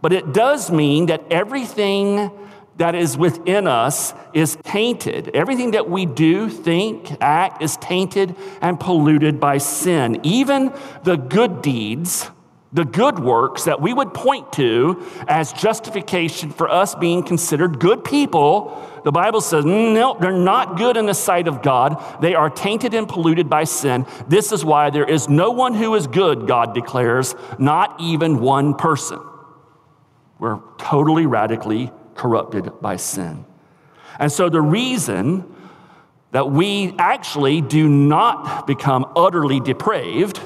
but 0.00 0.14
it 0.14 0.32
does 0.32 0.70
mean 0.70 1.06
that 1.06 1.24
everything 1.30 2.30
that 2.78 2.94
is 2.94 3.18
within 3.18 3.66
us 3.66 4.14
is 4.32 4.56
tainted. 4.62 5.30
Everything 5.34 5.72
that 5.72 5.90
we 5.90 6.06
do, 6.06 6.48
think, 6.48 7.10
act 7.20 7.60
is 7.60 7.76
tainted 7.76 8.34
and 8.60 8.80
polluted 8.80 9.38
by 9.38 9.58
sin. 9.58 10.20
Even 10.22 10.72
the 11.02 11.16
good 11.16 11.60
deeds, 11.60 12.30
the 12.72 12.84
good 12.84 13.18
works 13.18 13.64
that 13.64 13.80
we 13.80 13.92
would 13.92 14.14
point 14.14 14.52
to 14.52 15.04
as 15.26 15.52
justification 15.52 16.50
for 16.50 16.70
us 16.70 16.94
being 16.94 17.24
considered 17.24 17.80
good 17.80 18.04
people, 18.04 18.88
the 19.04 19.10
Bible 19.10 19.40
says, 19.40 19.64
no, 19.64 20.16
they're 20.20 20.32
not 20.32 20.76
good 20.76 20.96
in 20.96 21.06
the 21.06 21.14
sight 21.14 21.48
of 21.48 21.62
God. 21.62 22.00
They 22.20 22.36
are 22.36 22.50
tainted 22.50 22.94
and 22.94 23.08
polluted 23.08 23.50
by 23.50 23.64
sin. 23.64 24.06
This 24.28 24.52
is 24.52 24.64
why 24.64 24.90
there 24.90 25.08
is 25.08 25.28
no 25.28 25.50
one 25.50 25.74
who 25.74 25.96
is 25.96 26.06
good, 26.06 26.46
God 26.46 26.74
declares, 26.74 27.34
not 27.58 28.00
even 28.00 28.38
one 28.38 28.74
person. 28.74 29.18
We're 30.38 30.60
totally, 30.78 31.26
radically 31.26 31.90
corrupted 32.18 32.70
by 32.82 32.96
sin. 32.96 33.46
And 34.18 34.30
so 34.30 34.50
the 34.50 34.60
reason 34.60 35.54
that 36.32 36.50
we 36.50 36.94
actually 36.98 37.62
do 37.62 37.88
not 37.88 38.66
become 38.66 39.10
utterly 39.16 39.60
depraved 39.60 40.40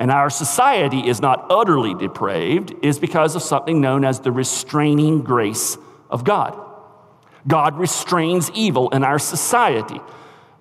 and 0.00 0.10
our 0.10 0.30
society 0.30 1.06
is 1.06 1.20
not 1.20 1.46
utterly 1.50 1.94
depraved 1.94 2.74
is 2.82 2.98
because 2.98 3.36
of 3.36 3.42
something 3.42 3.82
known 3.82 4.02
as 4.02 4.20
the 4.20 4.32
restraining 4.32 5.20
grace 5.20 5.76
of 6.08 6.24
God. 6.24 6.58
God 7.46 7.78
restrains 7.78 8.50
evil 8.54 8.88
in 8.90 9.04
our 9.04 9.18
society. 9.18 10.00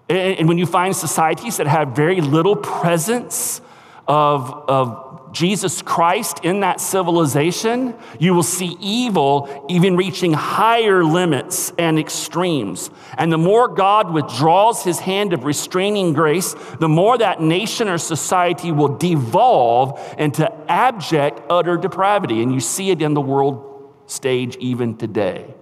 And 0.09 0.47
when 0.49 0.57
you 0.57 0.65
find 0.65 0.93
societies 0.93 1.55
that 1.57 1.67
have 1.67 1.95
very 1.95 2.19
little 2.19 2.57
presence 2.57 3.61
of, 4.09 4.51
of 4.67 5.08
Jesus 5.31 5.81
Christ 5.81 6.39
in 6.43 6.61
that 6.61 6.81
civilization, 6.81 7.95
you 8.19 8.33
will 8.33 8.43
see 8.43 8.77
evil 8.79 9.65
even 9.69 9.95
reaching 9.95 10.33
higher 10.33 11.03
limits 11.03 11.71
and 11.77 11.99
extremes. 11.99 12.89
And 13.17 13.31
the 13.31 13.37
more 13.37 13.67
God 13.67 14.11
withdraws 14.11 14.83
his 14.83 14.99
hand 14.99 15.33
of 15.33 15.43
restraining 15.43 16.13
grace, 16.13 16.55
the 16.79 16.89
more 16.89 17.17
that 17.17 17.41
nation 17.41 17.87
or 17.87 17.97
society 17.97 18.71
will 18.71 18.97
devolve 18.97 19.99
into 20.17 20.51
abject, 20.69 21.41
utter 21.49 21.77
depravity. 21.77 22.41
And 22.41 22.53
you 22.53 22.59
see 22.59 22.89
it 22.89 23.01
in 23.01 23.13
the 23.13 23.21
world 23.21 23.93
stage 24.07 24.55
even 24.57 24.97
today. 24.97 25.53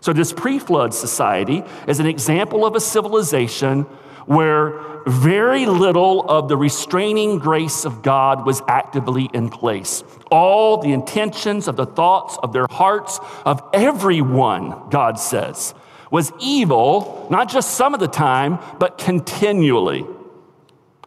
So, 0.00 0.12
this 0.12 0.32
pre 0.32 0.58
flood 0.58 0.94
society 0.94 1.64
is 1.88 2.00
an 2.00 2.06
example 2.06 2.64
of 2.64 2.76
a 2.76 2.80
civilization 2.80 3.82
where 4.26 4.95
very 5.06 5.66
little 5.66 6.28
of 6.28 6.48
the 6.48 6.56
restraining 6.56 7.38
grace 7.38 7.84
of 7.84 8.02
God 8.02 8.44
was 8.44 8.60
actively 8.66 9.30
in 9.32 9.48
place. 9.48 10.02
All 10.30 10.78
the 10.78 10.92
intentions 10.92 11.68
of 11.68 11.76
the 11.76 11.86
thoughts 11.86 12.36
of 12.42 12.52
their 12.52 12.66
hearts, 12.68 13.20
of 13.44 13.62
everyone, 13.72 14.90
God 14.90 15.18
says, 15.18 15.74
was 16.10 16.32
evil, 16.40 17.28
not 17.30 17.48
just 17.48 17.74
some 17.74 17.94
of 17.94 18.00
the 18.00 18.08
time, 18.08 18.58
but 18.78 18.98
continually. 18.98 20.04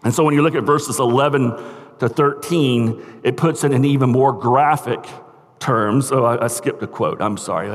And 0.04 0.14
so 0.14 0.24
when 0.24 0.34
you 0.34 0.42
look 0.42 0.56
at 0.56 0.64
verses 0.64 1.00
11 1.00 1.52
to 2.00 2.08
13, 2.08 3.22
it 3.24 3.36
puts 3.36 3.64
it 3.64 3.74
in 3.74 3.84
even 3.84 4.10
more 4.10 4.32
graphic 4.32 5.06
terms. 5.60 6.12
Oh, 6.12 6.24
I, 6.24 6.46
I 6.46 6.48
skipped 6.48 6.82
a 6.84 6.88
quote. 6.88 7.22
I'm 7.22 7.38
sorry 7.38 7.70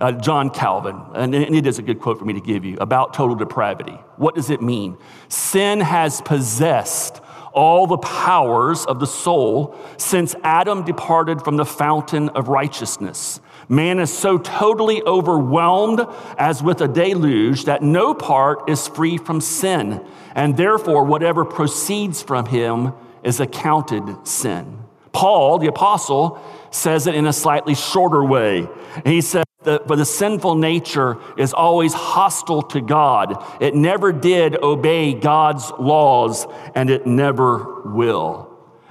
uh, 0.00 0.12
John 0.12 0.50
Calvin, 0.50 1.00
and 1.14 1.34
it 1.34 1.66
is 1.66 1.78
a 1.78 1.82
good 1.82 2.00
quote 2.00 2.18
for 2.18 2.24
me 2.24 2.34
to 2.34 2.40
give 2.40 2.64
you 2.64 2.76
about 2.80 3.14
total 3.14 3.36
depravity. 3.36 3.98
What 4.16 4.34
does 4.34 4.50
it 4.50 4.60
mean? 4.60 4.96
Sin 5.28 5.80
has 5.80 6.20
possessed 6.20 7.20
all 7.52 7.86
the 7.86 7.96
powers 7.98 8.84
of 8.84 9.00
the 9.00 9.06
soul 9.06 9.74
since 9.96 10.34
Adam 10.44 10.84
departed 10.84 11.42
from 11.42 11.56
the 11.56 11.64
fountain 11.64 12.28
of 12.30 12.48
righteousness. 12.48 13.40
Man 13.68 13.98
is 13.98 14.16
so 14.16 14.38
totally 14.38 15.02
overwhelmed 15.02 16.06
as 16.38 16.62
with 16.62 16.80
a 16.82 16.86
deluge 16.86 17.64
that 17.64 17.82
no 17.82 18.14
part 18.14 18.68
is 18.68 18.86
free 18.86 19.16
from 19.16 19.40
sin, 19.40 20.04
and 20.34 20.56
therefore 20.56 21.04
whatever 21.04 21.44
proceeds 21.44 22.22
from 22.22 22.46
him 22.46 22.92
is 23.24 23.40
accounted 23.40 24.04
sin. 24.26 24.78
Paul, 25.12 25.58
the 25.58 25.66
apostle, 25.66 26.38
says 26.70 27.06
it 27.06 27.14
in 27.14 27.26
a 27.26 27.32
slightly 27.32 27.74
shorter 27.74 28.22
way. 28.22 28.68
He 29.04 29.22
says, 29.22 29.44
the, 29.66 29.82
but 29.86 29.96
the 29.96 30.06
sinful 30.06 30.54
nature 30.54 31.18
is 31.36 31.52
always 31.52 31.92
hostile 31.92 32.62
to 32.62 32.80
God. 32.80 33.44
It 33.60 33.74
never 33.74 34.12
did 34.12 34.56
obey 34.62 35.12
God's 35.12 35.70
laws, 35.78 36.46
and 36.74 36.88
it 36.88 37.06
never 37.06 37.82
will. 37.82 38.46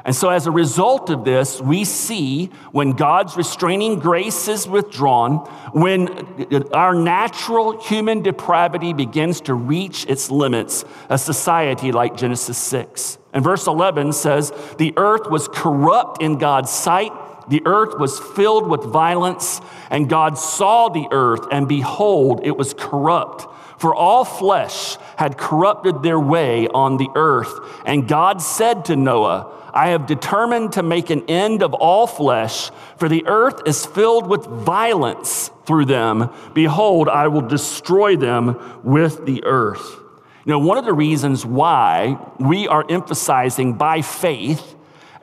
And 0.05 0.15
so, 0.15 0.29
as 0.29 0.45
a 0.45 0.51
result 0.51 1.09
of 1.09 1.25
this, 1.25 1.59
we 1.59 1.83
see 1.83 2.51
when 2.71 2.91
God's 2.91 3.35
restraining 3.35 3.97
grace 3.97 4.47
is 4.47 4.67
withdrawn, 4.67 5.37
when 5.73 6.67
our 6.73 6.93
natural 6.93 7.81
human 7.81 8.21
depravity 8.21 8.93
begins 8.93 9.41
to 9.41 9.55
reach 9.55 10.05
its 10.07 10.29
limits, 10.29 10.85
a 11.09 11.17
society 11.17 11.91
like 11.91 12.17
Genesis 12.17 12.59
6. 12.59 13.17
And 13.33 13.43
verse 13.43 13.65
11 13.65 14.13
says, 14.13 14.53
The 14.77 14.93
earth 14.95 15.27
was 15.31 15.47
corrupt 15.47 16.21
in 16.21 16.37
God's 16.37 16.69
sight 16.69 17.11
the 17.47 17.61
earth 17.65 17.99
was 17.99 18.19
filled 18.19 18.67
with 18.67 18.83
violence, 18.83 19.61
and 19.89 20.09
God 20.09 20.37
saw 20.37 20.89
the 20.89 21.07
earth, 21.11 21.47
and 21.51 21.67
behold, 21.67 22.41
it 22.43 22.57
was 22.57 22.73
corrupt. 22.73 23.47
For 23.79 23.93
all 23.93 24.25
flesh 24.25 24.97
had 25.17 25.37
corrupted 25.37 26.01
their 26.01 26.19
way 26.19 26.67
on 26.67 26.97
the 26.97 27.09
earth. 27.15 27.53
And 27.85 28.07
God 28.07 28.41
said 28.41 28.85
to 28.85 28.95
Noah, 28.95 29.51
I 29.73 29.89
have 29.89 30.07
determined 30.07 30.73
to 30.73 30.83
make 30.83 31.09
an 31.09 31.25
end 31.27 31.61
of 31.61 31.73
all 31.73 32.07
flesh, 32.07 32.71
for 32.97 33.09
the 33.09 33.27
earth 33.27 33.61
is 33.65 33.85
filled 33.85 34.27
with 34.27 34.45
violence 34.45 35.51
through 35.65 35.85
them. 35.85 36.29
Behold, 36.53 37.09
I 37.09 37.27
will 37.27 37.41
destroy 37.41 38.15
them 38.15 38.79
with 38.83 39.25
the 39.25 39.43
earth. 39.43 39.99
You 40.45 40.51
know, 40.51 40.59
one 40.59 40.77
of 40.77 40.85
the 40.85 40.93
reasons 40.93 41.45
why 41.45 42.17
we 42.39 42.67
are 42.67 42.85
emphasizing 42.89 43.73
by 43.73 44.01
faith 44.01 44.74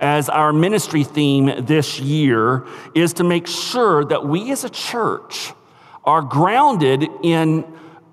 as 0.02 0.28
our 0.28 0.52
ministry 0.52 1.04
theme 1.04 1.64
this 1.64 2.00
year 2.00 2.66
is 2.92 3.14
to 3.14 3.24
make 3.24 3.46
sure 3.46 4.04
that 4.04 4.26
we 4.26 4.50
as 4.50 4.64
a 4.64 4.68
church 4.68 5.52
are 6.04 6.20
grounded 6.20 7.06
in, 7.22 7.64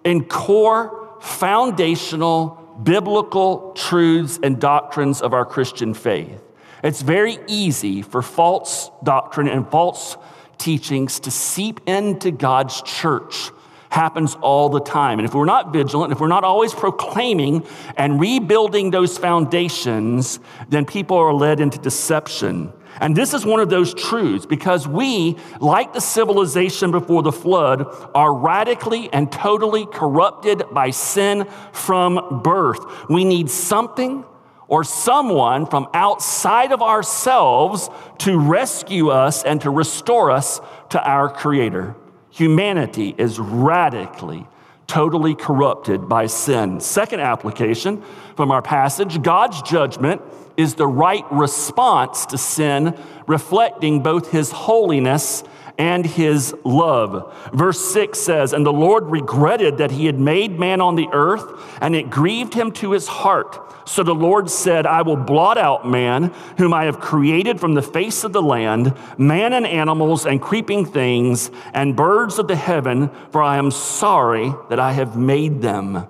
in 0.03 0.23
core 0.23 1.17
foundational 1.19 2.55
biblical 2.83 3.73
truths 3.73 4.39
and 4.43 4.61
doctrines 4.61 5.21
of 5.21 5.33
our 5.33 5.43
Christian 5.45 5.95
faith. 5.95 6.41
It's 6.83 7.01
very 7.01 7.39
easy 7.47 8.03
for 8.03 8.21
false 8.21 8.91
doctrine 9.03 9.47
and 9.47 9.67
false 9.67 10.15
teachings 10.59 11.19
to 11.21 11.31
seep 11.31 11.81
into 11.87 12.29
God's 12.29 12.81
church 12.83 13.49
happens 13.89 14.35
all 14.41 14.69
the 14.69 14.79
time. 14.79 15.19
And 15.19 15.27
if 15.27 15.33
we're 15.33 15.45
not 15.45 15.73
vigilant, 15.73 16.13
if 16.13 16.19
we're 16.19 16.27
not 16.27 16.43
always 16.43 16.73
proclaiming 16.73 17.65
and 17.97 18.19
rebuilding 18.19 18.91
those 18.91 19.17
foundations, 19.17 20.39
then 20.69 20.85
people 20.85 21.17
are 21.17 21.33
led 21.33 21.59
into 21.59 21.79
deception. 21.79 22.71
And 23.01 23.15
this 23.15 23.33
is 23.33 23.45
one 23.45 23.59
of 23.59 23.69
those 23.69 23.93
truths 23.93 24.45
because 24.45 24.87
we, 24.87 25.37
like 25.59 25.93
the 25.93 26.01
civilization 26.01 26.91
before 26.91 27.23
the 27.23 27.31
flood, 27.31 27.85
are 28.13 28.33
radically 28.33 29.11
and 29.13 29.31
totally 29.31 29.85
corrupted 29.85 30.63
by 30.71 30.89
sin 30.89 31.47
from 31.71 32.41
birth. 32.43 33.09
We 33.09 33.23
need 33.23 33.49
something 33.49 34.25
or 34.67 34.83
someone 34.83 35.65
from 35.65 35.87
outside 35.93 36.71
of 36.71 36.81
ourselves 36.81 37.89
to 38.19 38.37
rescue 38.37 39.09
us 39.09 39.43
and 39.43 39.61
to 39.61 39.69
restore 39.69 40.29
us 40.29 40.61
to 40.89 41.03
our 41.03 41.29
Creator. 41.29 41.95
Humanity 42.39 43.13
is 43.17 43.37
radically, 43.37 44.47
totally 44.87 45.35
corrupted 45.35 46.07
by 46.07 46.27
sin. 46.27 46.79
Second 46.79 47.19
application 47.19 48.01
from 48.37 48.49
our 48.49 48.61
passage 48.61 49.21
God's 49.21 49.61
judgment 49.61 50.21
is 50.55 50.75
the 50.75 50.87
right 50.87 51.25
response 51.31 52.25
to 52.27 52.37
sin, 52.37 52.97
reflecting 53.27 54.01
both 54.01 54.31
his 54.31 54.51
holiness 54.53 55.43
and 55.79 56.05
his 56.05 56.53
love. 56.65 57.33
Verse 57.53 57.79
6 57.93 58.19
says, 58.19 58.51
And 58.51 58.65
the 58.65 58.73
Lord 58.73 59.05
regretted 59.05 59.77
that 59.77 59.91
he 59.91 60.05
had 60.05 60.19
made 60.19 60.59
man 60.59 60.81
on 60.81 60.95
the 60.95 61.07
earth, 61.13 61.45
and 61.81 61.95
it 61.95 62.09
grieved 62.09 62.53
him 62.53 62.71
to 62.73 62.91
his 62.91 63.07
heart. 63.07 63.87
So 63.87 64.03
the 64.03 64.13
Lord 64.13 64.49
said, 64.49 64.85
I 64.85 65.01
will 65.01 65.15
blot 65.15 65.57
out 65.57 65.89
man, 65.89 66.33
whom 66.57 66.73
I 66.73 66.83
have 66.83 66.99
created 66.99 67.61
from 67.61 67.73
the 67.73 67.81
face 67.81 68.25
of 68.25 68.33
the 68.33 68.41
land, 68.41 68.93
man 69.17 69.53
and 69.53 69.65
animals 69.65 70.25
and 70.25 70.41
creeping 70.41 70.85
things, 70.85 71.49
and 71.73 71.95
birds 71.95 72.37
of 72.37 72.49
the 72.49 72.57
heaven, 72.57 73.09
for 73.31 73.41
I 73.41 73.57
am 73.57 73.71
sorry 73.71 74.53
that 74.69 74.79
I 74.79 74.91
have 74.91 75.17
made 75.17 75.61
them. 75.61 76.05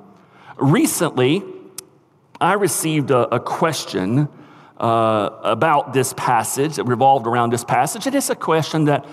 Recently, 0.58 1.44
I 2.42 2.54
received 2.54 3.12
a, 3.12 3.36
a 3.36 3.40
question 3.40 4.30
uh, 4.80 5.30
about 5.44 5.94
this 5.94 6.14
passage 6.18 6.78
that 6.78 6.86
revolved 6.86 7.28
around 7.28 7.52
this 7.52 7.64
passage. 7.64 8.08
and 8.08 8.16
It 8.16 8.18
is 8.18 8.30
a 8.30 8.36
question 8.36 8.86
that 8.86 9.06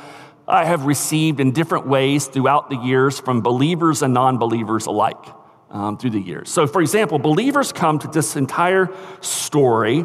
I 0.49 0.65
have 0.65 0.87
received 0.87 1.41
in 1.41 1.53
different 1.53 1.87
ways 1.87 2.27
throughout 2.27 2.71
the 2.71 2.77
years 2.77 3.19
from 3.19 3.41
believers 3.41 4.03
and 4.03 4.15
non 4.15 4.39
believers 4.39 4.87
alike 4.87 5.25
um, 5.71 5.99
through 5.99 6.11
the 6.11 6.21
years. 6.21 6.51
So, 6.51 6.67
for 6.67 6.81
example, 6.81 7.19
believers 7.19 7.73
come 7.73 7.99
to 7.99 8.09
this 8.09 8.37
entire 8.37 8.91
story 9.21 10.05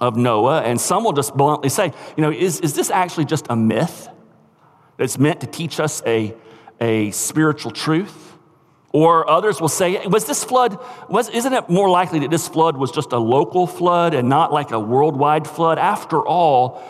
of 0.00 0.16
Noah, 0.16 0.62
and 0.62 0.78
some 0.78 1.04
will 1.04 1.14
just 1.14 1.34
bluntly 1.34 1.70
say, 1.70 1.92
you 2.16 2.22
know, 2.22 2.30
is, 2.30 2.60
is 2.60 2.74
this 2.74 2.90
actually 2.90 3.24
just 3.24 3.46
a 3.48 3.56
myth 3.56 4.08
that's 4.98 5.18
meant 5.18 5.40
to 5.40 5.46
teach 5.46 5.80
us 5.80 6.02
a, 6.04 6.34
a 6.80 7.10
spiritual 7.12 7.70
truth? 7.70 8.34
Or 8.92 9.28
others 9.28 9.60
will 9.60 9.68
say, 9.68 10.06
was 10.06 10.26
this 10.26 10.44
flood, 10.44 10.78
was, 11.08 11.28
isn't 11.28 11.52
it 11.52 11.68
more 11.68 11.88
likely 11.88 12.20
that 12.20 12.30
this 12.30 12.48
flood 12.48 12.76
was 12.76 12.90
just 12.90 13.12
a 13.12 13.18
local 13.18 13.66
flood 13.66 14.14
and 14.14 14.28
not 14.28 14.52
like 14.52 14.70
a 14.70 14.80
worldwide 14.80 15.46
flood? 15.46 15.78
After 15.78 16.26
all, 16.26 16.82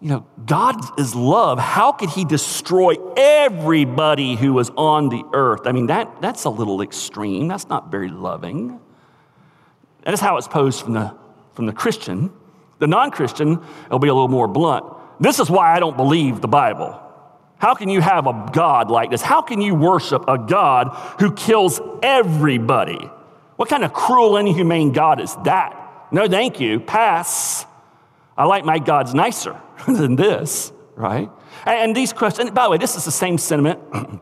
you 0.00 0.08
know, 0.08 0.26
God 0.44 0.76
is 1.00 1.14
love. 1.14 1.58
How 1.58 1.92
could 1.92 2.10
he 2.10 2.24
destroy 2.24 2.94
everybody 3.16 4.36
who 4.36 4.52
was 4.52 4.70
on 4.76 5.08
the 5.08 5.24
earth? 5.32 5.62
I 5.64 5.72
mean, 5.72 5.86
that, 5.86 6.20
that's 6.20 6.44
a 6.44 6.50
little 6.50 6.82
extreme. 6.82 7.48
That's 7.48 7.68
not 7.68 7.90
very 7.90 8.10
loving. 8.10 8.78
That 10.04 10.12
is 10.12 10.20
how 10.20 10.36
it's 10.36 10.48
posed 10.48 10.82
from 10.82 10.92
the, 10.92 11.16
from 11.54 11.66
the 11.66 11.72
Christian. 11.72 12.30
The 12.78 12.86
non 12.86 13.10
Christian, 13.10 13.58
it'll 13.86 13.98
be 13.98 14.08
a 14.08 14.14
little 14.14 14.28
more 14.28 14.46
blunt. 14.46 14.84
This 15.18 15.38
is 15.38 15.48
why 15.48 15.74
I 15.74 15.80
don't 15.80 15.96
believe 15.96 16.42
the 16.42 16.48
Bible. 16.48 17.00
How 17.58 17.74
can 17.74 17.88
you 17.88 18.02
have 18.02 18.26
a 18.26 18.50
God 18.52 18.90
like 18.90 19.10
this? 19.10 19.22
How 19.22 19.40
can 19.40 19.62
you 19.62 19.74
worship 19.74 20.24
a 20.28 20.36
God 20.36 20.88
who 21.18 21.32
kills 21.32 21.80
everybody? 22.02 23.10
What 23.56 23.70
kind 23.70 23.82
of 23.82 23.94
cruel, 23.94 24.36
inhumane 24.36 24.92
God 24.92 25.22
is 25.22 25.34
that? 25.44 26.08
No, 26.12 26.28
thank 26.28 26.60
you. 26.60 26.80
Pass. 26.80 27.64
I 28.36 28.44
like 28.44 28.64
my 28.64 28.78
gods 28.78 29.14
nicer 29.14 29.60
than 29.86 30.16
this, 30.16 30.72
right? 30.94 31.30
And 31.64 31.96
these 31.96 32.12
questions, 32.12 32.50
by 32.50 32.64
the 32.64 32.70
way, 32.70 32.78
this 32.78 32.96
is 32.96 33.04
the 33.04 33.10
same 33.10 33.38
sentiment 33.38 33.80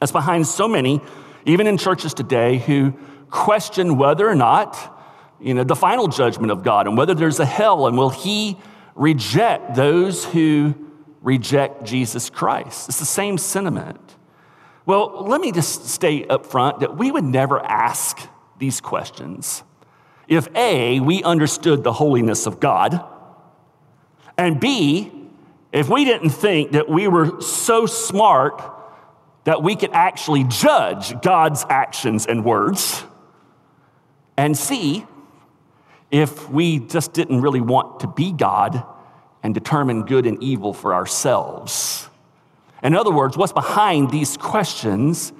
that's 0.00 0.12
behind 0.12 0.46
so 0.46 0.68
many, 0.68 1.00
even 1.44 1.66
in 1.66 1.78
churches 1.78 2.12
today, 2.14 2.58
who 2.58 2.92
question 3.30 3.96
whether 3.96 4.28
or 4.28 4.34
not, 4.34 4.94
you 5.40 5.54
know, 5.54 5.64
the 5.64 5.76
final 5.76 6.08
judgment 6.08 6.50
of 6.50 6.62
God 6.62 6.86
and 6.86 6.96
whether 6.96 7.14
there's 7.14 7.40
a 7.40 7.46
hell 7.46 7.86
and 7.86 7.96
will 7.96 8.10
He 8.10 8.58
reject 8.94 9.74
those 9.74 10.24
who 10.24 10.74
reject 11.20 11.84
Jesus 11.84 12.30
Christ. 12.30 12.88
It's 12.88 12.98
the 12.98 13.04
same 13.04 13.36
sentiment. 13.36 14.16
Well, 14.86 15.24
let 15.26 15.40
me 15.40 15.50
just 15.50 15.86
stay 15.88 16.24
up 16.26 16.46
front 16.46 16.80
that 16.80 16.96
we 16.96 17.10
would 17.10 17.24
never 17.24 17.60
ask 17.60 18.20
these 18.58 18.80
questions 18.80 19.62
if 20.28 20.48
A, 20.56 20.98
we 21.00 21.22
understood 21.22 21.84
the 21.84 21.92
holiness 21.92 22.46
of 22.46 22.58
God, 22.58 23.04
and 24.38 24.60
B, 24.60 25.12
if 25.72 25.88
we 25.88 26.04
didn't 26.04 26.30
think 26.30 26.72
that 26.72 26.88
we 26.88 27.08
were 27.08 27.40
so 27.40 27.86
smart 27.86 28.62
that 29.44 29.62
we 29.62 29.76
could 29.76 29.92
actually 29.92 30.44
judge 30.44 31.20
God's 31.20 31.64
actions 31.68 32.26
and 32.26 32.44
words, 32.44 33.04
and 34.36 34.56
C, 34.56 35.06
if 36.10 36.48
we 36.50 36.78
just 36.78 37.12
didn't 37.12 37.40
really 37.40 37.60
want 37.60 38.00
to 38.00 38.06
be 38.06 38.32
God 38.32 38.84
and 39.42 39.54
determine 39.54 40.04
good 40.04 40.26
and 40.26 40.42
evil 40.42 40.72
for 40.72 40.94
ourselves. 40.94 42.08
In 42.82 42.94
other 42.94 43.10
words, 43.12 43.36
what's 43.36 43.52
behind 43.52 44.10
these 44.10 44.36
questions 44.36 45.32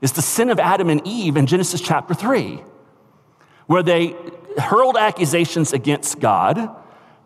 is 0.00 0.12
the 0.12 0.22
sin 0.22 0.50
of 0.50 0.58
Adam 0.58 0.90
and 0.90 1.04
Eve 1.06 1.36
in 1.36 1.46
Genesis 1.46 1.80
chapter 1.80 2.14
3, 2.14 2.62
where 3.66 3.82
they 3.82 4.14
hurled 4.58 4.96
accusations 4.96 5.72
against 5.72 6.20
God 6.20 6.70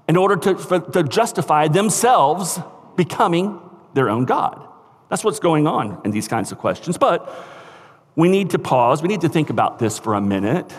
in 0.08 0.16
order 0.16 0.36
to, 0.36 0.56
for, 0.56 0.80
to 0.80 1.02
justify 1.02 1.68
themselves 1.68 2.60
becoming 2.96 3.60
their 3.94 4.08
own 4.08 4.24
God. 4.24 4.66
That's 5.08 5.24
what's 5.24 5.40
going 5.40 5.66
on 5.66 6.00
in 6.04 6.10
these 6.10 6.28
kinds 6.28 6.52
of 6.52 6.58
questions. 6.58 6.98
But 6.98 7.32
we 8.16 8.28
need 8.28 8.50
to 8.50 8.58
pause, 8.58 9.02
we 9.02 9.08
need 9.08 9.22
to 9.22 9.28
think 9.28 9.50
about 9.50 9.78
this 9.78 9.98
for 9.98 10.14
a 10.14 10.20
minute 10.20 10.72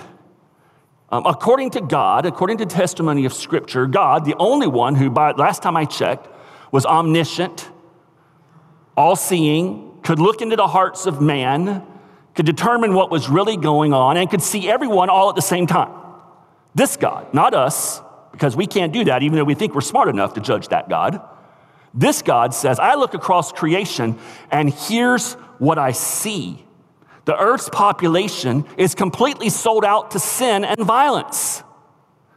um, 1.13 1.27
according 1.27 1.69
to 1.71 1.81
God, 1.81 2.25
according 2.25 2.57
to 2.57 2.65
testimony 2.65 3.25
of 3.25 3.33
Scripture, 3.33 3.85
God, 3.85 4.25
the 4.25 4.33
only 4.39 4.65
one 4.65 4.95
who, 4.95 5.11
by 5.11 5.29
last 5.33 5.61
time 5.61 5.77
I 5.77 5.85
checked, 5.85 6.27
was 6.71 6.87
omniscient, 6.87 7.69
all 8.97 9.15
seeing, 9.15 9.99
could 10.01 10.17
look 10.17 10.41
into 10.41 10.55
the 10.55 10.65
hearts 10.65 11.05
of 11.05 11.21
man, 11.21 11.83
could 12.33 12.47
determine 12.47 12.95
what 12.95 13.11
was 13.11 13.29
really 13.29 13.57
going 13.57 13.93
on, 13.93 14.17
and 14.17 14.27
could 14.27 14.41
see 14.41 14.67
everyone 14.67 15.11
all 15.11 15.29
at 15.29 15.35
the 15.35 15.41
same 15.43 15.67
time. 15.67 15.93
This 16.73 16.97
God, 16.97 17.31
not 17.31 17.53
us, 17.53 18.01
because 18.33 18.57
we 18.57 18.67
can't 18.67 18.91
do 18.91 19.05
that, 19.05 19.23
even 19.23 19.37
though 19.37 19.45
we 19.45 19.55
think 19.55 19.73
we're 19.73 19.81
smart 19.81 20.09
enough 20.09 20.33
to 20.33 20.41
judge 20.41 20.67
that 20.69 20.89
God. 20.89 21.21
This 21.93 22.21
God 22.23 22.53
says, 22.53 22.79
I 22.79 22.95
look 22.95 23.13
across 23.13 23.51
creation, 23.51 24.19
and 24.51 24.73
here's 24.73 25.33
what 25.59 25.77
I 25.77 25.91
see. 25.91 26.65
The 27.25 27.37
earth's 27.37 27.69
population 27.69 28.65
is 28.75 28.95
completely 28.95 29.49
sold 29.49 29.85
out 29.85 30.11
to 30.11 30.19
sin 30.19 30.65
and 30.65 30.79
violence. 30.79 31.63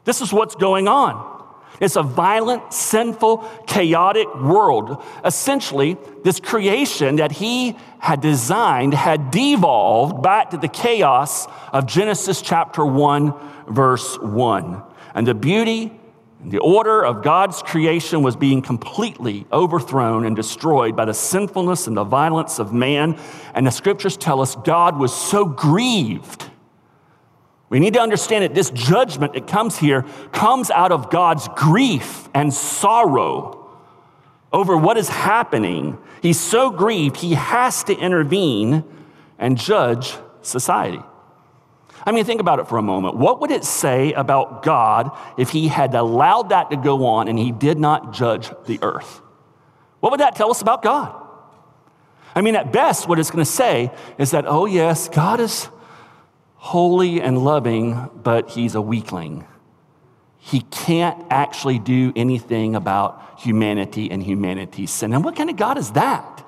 This 0.04 0.20
is 0.20 0.32
what's 0.32 0.54
going 0.54 0.86
on. 0.86 1.34
It's 1.80 1.96
a 1.96 2.02
violent, 2.02 2.72
sinful, 2.72 3.38
chaotic 3.66 4.32
world. 4.34 5.02
Essentially, 5.24 5.96
this 6.22 6.40
creation 6.40 7.16
that 7.16 7.32
he 7.32 7.76
had 7.98 8.20
designed 8.20 8.94
had 8.94 9.30
devolved 9.30 10.22
back 10.22 10.50
to 10.50 10.56
the 10.56 10.68
chaos 10.68 11.46
of 11.72 11.86
Genesis 11.86 12.40
chapter 12.40 12.84
1, 12.84 13.34
verse 13.68 14.18
1. 14.18 14.82
And 15.16 15.26
the 15.26 15.34
beauty 15.34 15.90
and 16.42 16.52
the 16.52 16.58
order 16.58 17.04
of 17.04 17.24
God's 17.24 17.62
creation 17.62 18.22
was 18.22 18.36
being 18.36 18.60
completely 18.60 19.46
overthrown 19.50 20.26
and 20.26 20.36
destroyed 20.36 20.94
by 20.94 21.06
the 21.06 21.14
sinfulness 21.14 21.86
and 21.86 21.96
the 21.96 22.04
violence 22.04 22.58
of 22.58 22.72
man. 22.72 23.18
And 23.54 23.66
the 23.66 23.70
scriptures 23.70 24.18
tell 24.18 24.42
us 24.42 24.54
God 24.54 24.98
was 24.98 25.14
so 25.14 25.46
grieved. 25.46 26.50
We 27.70 27.80
need 27.80 27.94
to 27.94 28.00
understand 28.00 28.44
that 28.44 28.54
this 28.54 28.70
judgment 28.70 29.32
that 29.32 29.46
comes 29.46 29.78
here 29.78 30.02
comes 30.32 30.70
out 30.70 30.92
of 30.92 31.10
God's 31.10 31.48
grief 31.56 32.28
and 32.34 32.52
sorrow 32.52 33.66
over 34.52 34.76
what 34.76 34.98
is 34.98 35.08
happening. 35.08 35.98
He's 36.20 36.38
so 36.38 36.70
grieved, 36.70 37.16
he 37.16 37.34
has 37.34 37.82
to 37.84 37.96
intervene 37.96 38.84
and 39.38 39.56
judge 39.56 40.14
society. 40.42 41.00
I 42.06 42.12
mean, 42.12 42.24
think 42.24 42.40
about 42.40 42.60
it 42.60 42.68
for 42.68 42.78
a 42.78 42.82
moment. 42.82 43.16
What 43.16 43.40
would 43.40 43.50
it 43.50 43.64
say 43.64 44.12
about 44.12 44.62
God 44.62 45.10
if 45.36 45.50
he 45.50 45.66
had 45.66 45.92
allowed 45.92 46.50
that 46.50 46.70
to 46.70 46.76
go 46.76 47.04
on 47.06 47.26
and 47.26 47.36
he 47.36 47.50
did 47.50 47.78
not 47.78 48.14
judge 48.14 48.48
the 48.66 48.78
earth? 48.80 49.20
What 49.98 50.12
would 50.12 50.20
that 50.20 50.36
tell 50.36 50.50
us 50.50 50.62
about 50.62 50.82
God? 50.82 51.20
I 52.36 52.42
mean, 52.42 52.54
at 52.54 52.72
best, 52.72 53.08
what 53.08 53.18
it's 53.18 53.30
going 53.30 53.44
to 53.44 53.50
say 53.50 53.90
is 54.18 54.30
that, 54.30 54.44
oh, 54.46 54.66
yes, 54.66 55.08
God 55.08 55.40
is 55.40 55.68
holy 56.54 57.20
and 57.20 57.38
loving, 57.38 58.08
but 58.14 58.50
he's 58.50 58.76
a 58.76 58.80
weakling. 58.80 59.44
He 60.38 60.60
can't 60.60 61.26
actually 61.28 61.80
do 61.80 62.12
anything 62.14 62.76
about 62.76 63.40
humanity 63.40 64.12
and 64.12 64.22
humanity's 64.22 64.92
sin. 64.92 65.12
And 65.12 65.24
what 65.24 65.34
kind 65.34 65.50
of 65.50 65.56
God 65.56 65.76
is 65.76 65.90
that? 65.92 66.44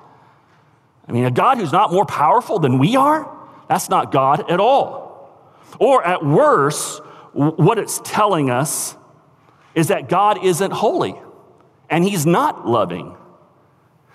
I 1.05 1.11
mean, 1.11 1.25
a 1.25 1.31
God 1.31 1.57
who's 1.57 1.73
not 1.73 1.91
more 1.91 2.05
powerful 2.05 2.59
than 2.59 2.77
we 2.77 2.95
are? 2.95 3.29
That's 3.67 3.89
not 3.89 4.11
God 4.11 4.49
at 4.49 4.61
all. 4.61 5.08
Or 5.79 6.05
at 6.05 6.25
worst, 6.25 7.01
what 7.33 7.77
it's 7.77 8.01
telling 8.03 8.49
us 8.49 8.97
is 9.75 9.87
that 9.87 10.09
God 10.09 10.43
isn't 10.43 10.71
holy 10.71 11.15
and 11.89 12.03
he's 12.03 12.25
not 12.25 12.67
loving. 12.67 13.15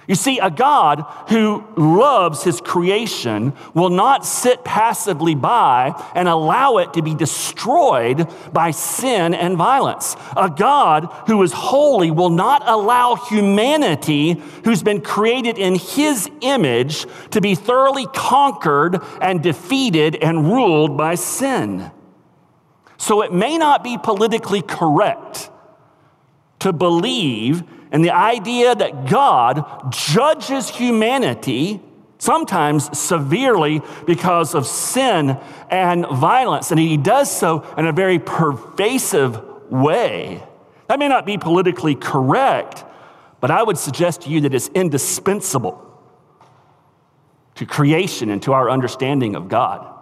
You 0.07 0.15
see, 0.15 0.39
a 0.39 0.51
God 0.51 1.07
who 1.31 1.65
loves 1.77 2.43
his 2.43 2.61
creation 2.61 3.55
will 3.73 3.89
not 3.89 4.27
sit 4.27 4.63
passively 4.63 5.35
by 5.35 5.95
and 6.15 6.29
allow 6.29 6.77
it 6.77 6.93
to 6.93 7.03
be 7.03 7.15
destroyed 7.15 8.29
by 8.53 8.71
sin 8.71 9.33
and 9.33 9.57
violence. 9.57 10.15
A 10.37 10.51
God 10.51 11.07
who 11.27 11.43
is 11.43 11.53
holy 11.53 12.11
will 12.11 12.29
not 12.29 12.63
allow 12.67 13.15
humanity, 13.15 14.43
who's 14.65 14.83
been 14.83 15.01
created 15.01 15.57
in 15.57 15.77
his 15.77 16.31
image, 16.43 17.07
to 17.31 17.41
be 17.41 17.55
thoroughly 17.55 18.07
conquered 18.15 19.01
and 19.23 19.43
defeated 19.43 20.17
and 20.17 20.53
ruled 20.53 20.99
by 20.99 21.15
sin. 21.15 21.91
So 22.99 23.23
it 23.23 23.33
may 23.33 23.57
not 23.57 23.83
be 23.83 23.97
politically 23.97 24.61
correct 24.61 25.51
to 26.61 26.73
believe 26.73 27.63
in 27.95 28.03
the 28.03 28.11
idea 28.11 28.75
that 28.75 29.07
God 29.07 29.93
judges 29.93 30.69
humanity, 30.69 31.81
sometimes 32.19 32.99
severely 32.99 33.83
because 34.05 34.57
of 34.57 34.67
sin 34.67 35.39
and 35.71 36.05
violence, 36.09 36.73
and 36.73 36.81
he 36.81 36.97
does 36.97 37.31
so 37.31 37.65
in 37.79 37.87
a 37.87 37.93
very 37.93 38.19
pervasive 38.19 39.41
way. 39.71 40.43
That 40.89 40.99
may 40.99 41.07
not 41.07 41.25
be 41.25 41.39
politically 41.39 41.95
correct, 41.95 42.85
but 43.41 43.53
I 43.53 43.63
would 43.63 43.79
suggest 43.79 44.23
to 44.23 44.29
you 44.29 44.41
that 44.41 44.53
it's 44.53 44.69
indispensable 44.75 45.81
to 47.55 47.65
creation 47.65 48.29
and 48.29 48.43
to 48.43 48.55
our 48.55 48.71
understanding 48.71 49.37
of 49.37 49.49
God. 49.49 49.94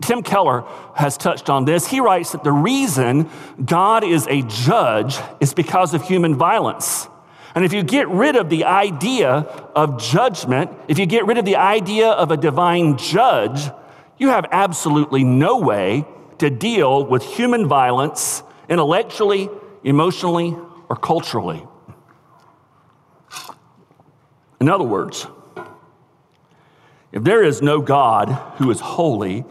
Tim 0.00 0.22
Keller 0.22 0.64
has 0.94 1.16
touched 1.16 1.50
on 1.50 1.64
this. 1.64 1.86
He 1.86 2.00
writes 2.00 2.32
that 2.32 2.44
the 2.44 2.52
reason 2.52 3.28
God 3.64 4.04
is 4.04 4.26
a 4.28 4.42
judge 4.42 5.18
is 5.40 5.52
because 5.52 5.94
of 5.94 6.02
human 6.02 6.36
violence. 6.36 7.08
And 7.54 7.64
if 7.64 7.72
you 7.72 7.82
get 7.82 8.08
rid 8.08 8.36
of 8.36 8.50
the 8.50 8.64
idea 8.64 9.30
of 9.30 10.00
judgment, 10.00 10.70
if 10.88 10.98
you 10.98 11.06
get 11.06 11.26
rid 11.26 11.38
of 11.38 11.44
the 11.44 11.56
idea 11.56 12.08
of 12.08 12.30
a 12.30 12.36
divine 12.36 12.98
judge, 12.98 13.70
you 14.18 14.28
have 14.28 14.46
absolutely 14.50 15.24
no 15.24 15.58
way 15.58 16.04
to 16.38 16.50
deal 16.50 17.04
with 17.04 17.22
human 17.24 17.68
violence 17.68 18.42
intellectually, 18.68 19.48
emotionally, 19.82 20.56
or 20.88 20.96
culturally. 20.96 21.66
In 24.60 24.68
other 24.68 24.84
words, 24.84 25.26
if 27.12 27.22
there 27.22 27.44
is 27.44 27.62
no 27.62 27.80
God 27.80 28.30
who 28.56 28.70
is 28.70 28.80
holy, 28.80 29.44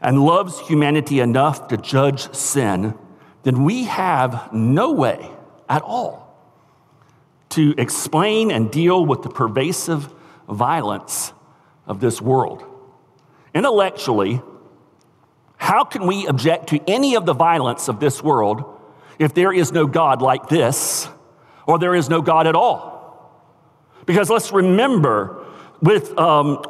and 0.00 0.22
loves 0.22 0.58
humanity 0.60 1.20
enough 1.20 1.68
to 1.68 1.76
judge 1.76 2.32
sin, 2.34 2.94
then 3.42 3.64
we 3.64 3.84
have 3.84 4.52
no 4.52 4.92
way 4.92 5.30
at 5.68 5.82
all 5.82 6.30
to 7.50 7.74
explain 7.76 8.50
and 8.50 8.70
deal 8.70 9.04
with 9.04 9.22
the 9.22 9.28
pervasive 9.28 10.12
violence 10.48 11.32
of 11.86 12.00
this 12.00 12.20
world. 12.20 12.64
Intellectually, 13.54 14.40
how 15.56 15.84
can 15.84 16.06
we 16.06 16.26
object 16.26 16.68
to 16.68 16.80
any 16.88 17.16
of 17.16 17.26
the 17.26 17.34
violence 17.34 17.88
of 17.88 18.00
this 18.00 18.22
world 18.22 18.64
if 19.18 19.34
there 19.34 19.52
is 19.52 19.72
no 19.72 19.86
God 19.86 20.22
like 20.22 20.48
this 20.48 21.08
or 21.66 21.78
there 21.78 21.94
is 21.94 22.08
no 22.08 22.22
God 22.22 22.46
at 22.46 22.54
all? 22.54 22.98
Because 24.06 24.30
let's 24.30 24.52
remember, 24.52 25.44
with 25.82 26.16
um, 26.18 26.62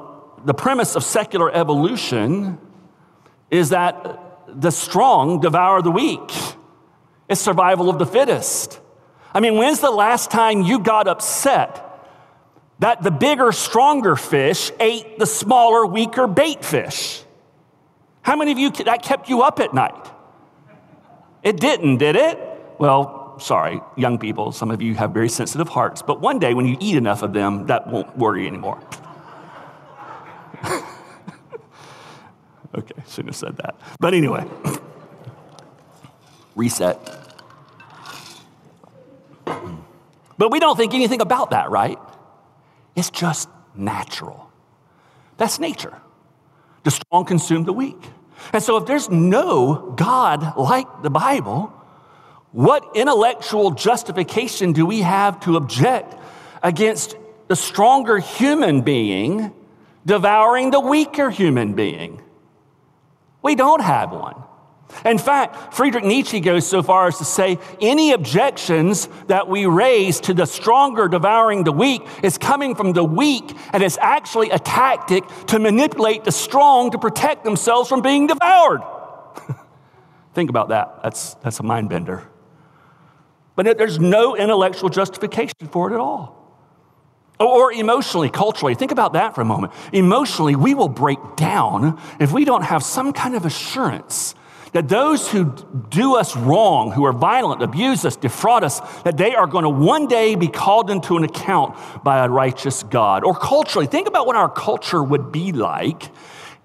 the 0.45 0.55
premise 0.55 0.97
of 0.97 1.05
secular 1.05 1.53
evolution, 1.55 2.59
is 3.51 3.71
that 3.71 4.21
the 4.47 4.71
strong 4.71 5.41
devour 5.41 5.83
the 5.83 5.91
weak. 5.91 6.33
It's 7.29 7.41
survival 7.41 7.89
of 7.89 7.99
the 7.99 8.07
fittest. 8.07 8.81
I 9.33 9.41
mean, 9.41 9.57
when's 9.57 9.81
the 9.81 9.91
last 9.91 10.31
time 10.31 10.63
you 10.63 10.81
got 10.81 11.07
upset 11.07 11.87
that 12.81 13.03
the 13.03 13.11
bigger, 13.11 13.53
stronger 13.53 14.17
fish 14.17 14.73
ate 14.81 15.19
the 15.19 15.27
smaller, 15.27 15.87
weaker 15.87 16.27
bait 16.27 16.65
fish? 16.65 17.23
How 18.23 18.37
many 18.37 18.53
of 18.53 18.59
you 18.59 18.71
that 18.71 19.03
kept 19.03 19.29
you 19.29 19.43
up 19.43 19.61
at 19.61 19.73
night? 19.73 20.11
It 21.43 21.59
didn't, 21.59 21.99
did 21.99 22.17
it? 22.17 22.39
Well, 22.79 23.39
sorry, 23.39 23.81
young 23.97 24.19
people, 24.19 24.53
some 24.53 24.71
of 24.71 24.83
you 24.83 24.95
have 24.95 25.13
very 25.13 25.29
sensitive 25.29 25.69
hearts, 25.69 26.03
but 26.03 26.21
one 26.21 26.39
day 26.39 26.55
when 26.55 26.67
you 26.67 26.77
eat 26.81 26.97
enough 26.97 27.23
of 27.23 27.33
them, 27.33 27.67
that 27.67 27.87
won't 27.87 28.17
worry 28.17 28.47
anymore. 28.47 28.81
Okay, 32.75 32.95
shouldn't 33.09 33.29
have 33.29 33.37
said 33.37 33.57
that. 33.59 33.77
But 33.99 34.15
anyway, 34.15 34.47
reset. 36.55 36.99
But 40.39 40.51
we 40.51 40.59
don't 40.59 40.77
think 40.77 40.95
anything 40.95 41.21
about 41.21 41.51
that, 41.51 41.71
right? 41.71 41.99
It's 42.97 43.11
just 43.11 43.49
natural. 43.75 44.51
That's 45.37 45.59
nature. 45.59 46.01
The 46.85 46.91
strong 46.91 47.25
consume 47.25 47.65
the 47.65 47.73
weak. 47.73 48.03
And 48.53 48.63
so, 48.63 48.77
if 48.79 48.87
there's 48.87 49.11
no 49.11 49.93
God 49.97 50.57
like 50.57 51.03
the 51.03 51.11
Bible, 51.11 51.73
what 52.53 52.85
intellectual 52.95 53.71
justification 53.71 54.73
do 54.73 54.87
we 54.87 55.01
have 55.03 55.41
to 55.41 55.57
object 55.57 56.15
against 56.63 57.17
the 57.49 57.57
stronger 57.57 58.19
human 58.19 58.81
being 58.81 59.53
devouring 60.07 60.71
the 60.71 60.81
weaker 60.81 61.31
human 61.31 61.75
being? 61.75 62.23
We 63.43 63.55
don't 63.55 63.83
have 63.83 64.13
one. 64.13 64.43
In 65.05 65.19
fact, 65.19 65.75
Friedrich 65.75 66.05
Nietzsche 66.05 66.41
goes 66.41 66.67
so 66.67 66.83
far 66.83 67.07
as 67.07 67.19
to 67.19 67.25
say 67.25 67.59
any 67.81 68.13
objections 68.13 69.09
that 69.29 69.49
we 69.49 69.67
raise 69.67 70.21
to 70.23 70.35
the 70.35 70.47
stronger 70.47 71.09
devouring 71.09 71.65
the 71.65 71.73
weak 71.73 72.03
is 72.23 72.37
coming 72.37 72.75
from 72.75 72.93
the 72.93 73.05
weak, 73.05 73.57
and 73.73 73.83
it's 73.83 73.99
actually 73.99 74.51
a 74.51 74.59
tactic 74.59 75.25
to 75.47 75.59
manipulate 75.59 76.25
the 76.25 76.33
strong 76.33 76.91
to 76.91 76.99
protect 76.99 77.45
themselves 77.45 77.89
from 77.89 78.03
being 78.03 78.27
devoured. 78.27 78.83
Think 80.35 80.51
about 80.51 80.69
that. 80.69 81.03
That's, 81.03 81.35
that's 81.35 81.61
a 81.61 81.63
mind 81.63 81.89
bender. 81.89 82.29
But 83.57 83.79
there's 83.79 83.99
no 83.99 84.37
intellectual 84.37 84.89
justification 84.89 85.69
for 85.71 85.91
it 85.91 85.95
at 85.95 86.01
all. 86.01 86.40
Oh, 87.41 87.63
or 87.63 87.73
emotionally, 87.73 88.29
culturally, 88.29 88.75
think 88.75 88.93
about 88.93 89.15
that 89.15 89.35
for 89.35 89.41
a 89.41 89.47
moment. 89.47 89.73
Emotionally, 89.95 90.55
we 90.55 90.75
will 90.75 90.91
break 90.91 91.19
down 91.37 91.99
if 92.21 92.33
we 92.33 92.45
don't 92.45 92.63
have 92.63 92.83
some 92.83 93.15
kind 93.15 93.35
of 93.35 93.47
assurance 93.47 94.35
that 94.73 94.89
those 94.89 95.31
who 95.31 95.53
do 95.89 96.17
us 96.17 96.37
wrong, 96.37 96.93
who 96.93 97.05
are 97.05 97.13
violent, 97.13 97.63
abuse 97.63 98.05
us, 98.05 98.15
defraud 98.15 98.63
us, 98.63 98.81
that 99.03 99.17
they 99.17 99.35
are 99.35 99.47
going 99.47 99.65
to 99.65 99.71
one 99.71 100.07
day 100.07 100.35
be 100.35 100.49
called 100.49 100.91
into 100.91 101.17
an 101.17 101.25
account 101.25 101.77
by 102.05 102.25
a 102.25 102.29
righteous 102.29 102.83
God. 102.85 103.25
Or 103.25 103.35
culturally, 103.35 103.87
think 103.87 104.07
about 104.07 104.27
what 104.27 104.37
our 104.37 104.49
culture 104.49 105.03
would 105.03 105.33
be 105.33 105.51
like 105.53 106.11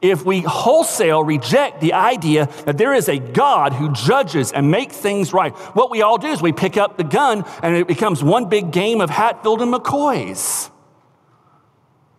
if 0.02 0.26
we 0.26 0.42
wholesale 0.42 1.24
reject 1.24 1.82
the 1.82 1.94
idea 1.94 2.48
that 2.66 2.78
there 2.78 2.94
is 2.94 3.10
a 3.10 3.18
God 3.18 3.74
who 3.74 3.92
judges 3.92 4.52
and 4.52 4.70
makes 4.70 4.98
things 4.98 5.34
right, 5.34 5.54
what 5.76 5.90
we 5.90 6.02
all 6.02 6.18
do 6.18 6.28
is 6.28 6.42
we 6.42 6.52
pick 6.52 6.78
up 6.78 6.98
the 6.98 7.04
gun 7.04 7.44
and 7.64 7.76
it 7.76 7.88
becomes 7.88 8.24
one 8.24 8.50
big 8.50 8.72
game 8.72 9.02
of 9.02 9.10
Hatfield 9.10 9.62
and 9.62 9.74
McCoys. 9.74 10.70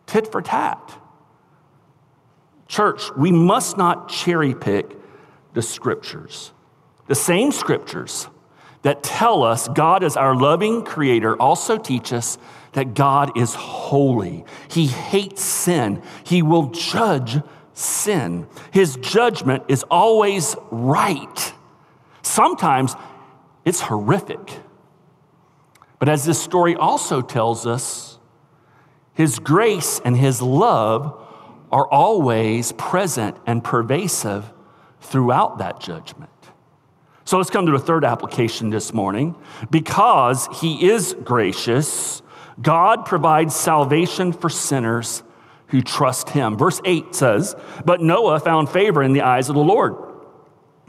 Tit 0.07 0.31
for 0.31 0.43
tat. 0.43 0.99
Church, 2.69 3.15
we 3.17 3.31
must 3.31 3.77
not 3.77 4.09
cherry 4.09 4.55
pick 4.55 4.97
the 5.55 5.63
scriptures. 5.63 6.53
The 7.07 7.15
same 7.15 7.53
scriptures 7.53 8.29
that 8.83 9.03
tell 9.03 9.43
us 9.43 9.69
God 9.69 10.03
is 10.03 10.17
our 10.17 10.35
loving 10.35 10.85
creator 10.85 11.41
also 11.41 11.79
teach 11.79 12.13
us 12.13 12.39
that 12.73 12.95
God 12.95 13.37
is 13.37 13.55
holy. 13.55 14.45
He 14.69 14.87
hates 14.87 15.43
sin. 15.43 16.03
He 16.25 16.43
will 16.43 16.71
judge 16.71 17.39
sin. 17.77 18.47
His 18.73 18.97
judgment 18.97 19.65
is 19.69 19.85
always 19.91 20.57
right. 20.71 21.53
Sometimes 22.23 22.95
it's 23.65 23.83
horrific. 23.83 24.61
But 25.99 26.09
as 26.09 26.25
this 26.25 26.43
story 26.43 26.75
also 26.75 27.21
tells 27.21 27.67
us, 27.67 28.19
his 29.15 29.39
grace 29.39 30.01
and 30.05 30.17
his 30.17 30.43
love 30.43 31.23
are 31.71 31.87
always 31.89 32.73
present 32.73 33.37
and 33.47 33.63
pervasive 33.63 34.53
throughout 35.01 35.59
that 35.59 35.81
judgment. 35.81 36.31
So 37.25 37.39
let's 37.39 37.51
come 37.51 37.67
to 37.67 37.75
a 37.75 37.79
third 37.79 38.05
application 38.05 38.71
this 38.71 38.95
morning. 38.95 39.35
Because 39.71 40.49
he 40.61 40.89
is 40.89 41.15
gracious, 41.25 42.23
God 42.61 43.05
provides 43.05 43.55
salvation 43.55 44.33
for 44.33 44.49
sinners 44.49 45.23
who 45.69 45.83
trust 45.83 46.31
him. 46.31 46.57
Verse 46.57 46.81
8 46.85 47.15
says, 47.15 47.57
But 47.85 48.01
Noah 48.01 48.41
found 48.41 48.69
favor 48.69 49.03
in 49.03 49.13
the 49.13 49.23
eyes 49.23 49.49
of 49.49 49.55
the 49.55 49.63
Lord. 49.63 50.06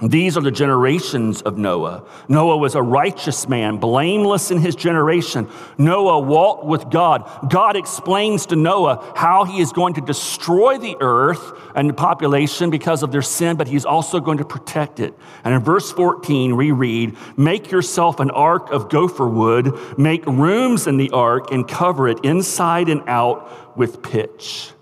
These 0.01 0.37
are 0.37 0.41
the 0.41 0.51
generations 0.51 1.41
of 1.41 1.57
Noah. 1.57 2.03
Noah 2.29 2.57
was 2.57 2.75
a 2.75 2.81
righteous 2.83 3.49
man, 3.49 3.77
blameless 3.77 4.51
in 4.51 4.59
his 4.59 4.75
generation. 4.75 5.49
Noah 5.79 6.19
walked 6.19 6.65
with 6.65 6.91
God. 6.91 7.49
God 7.49 7.75
explains 7.75 8.45
to 8.47 8.55
Noah 8.55 9.11
how 9.15 9.43
he 9.43 9.59
is 9.59 9.71
going 9.71 9.95
to 9.95 10.01
destroy 10.01 10.77
the 10.77 10.95
earth 10.99 11.51
and 11.73 11.89
the 11.89 11.95
population 11.95 12.69
because 12.69 13.01
of 13.01 13.11
their 13.11 13.23
sin, 13.23 13.57
but 13.57 13.67
he's 13.67 13.85
also 13.85 14.19
going 14.19 14.37
to 14.37 14.45
protect 14.45 14.99
it. 14.99 15.15
And 15.43 15.55
in 15.55 15.61
verse 15.61 15.91
14, 15.91 16.55
we 16.55 16.71
read, 16.71 17.17
Make 17.35 17.71
yourself 17.71 18.19
an 18.19 18.29
ark 18.29 18.69
of 18.69 18.89
gopher 18.89 19.27
wood, 19.27 19.97
make 19.97 20.23
rooms 20.27 20.85
in 20.85 20.97
the 20.97 21.09
ark, 21.09 21.49
and 21.51 21.67
cover 21.67 22.07
it 22.07 22.19
inside 22.23 22.89
and 22.89 23.01
out 23.07 23.75
with 23.75 24.03
pitch. 24.03 24.73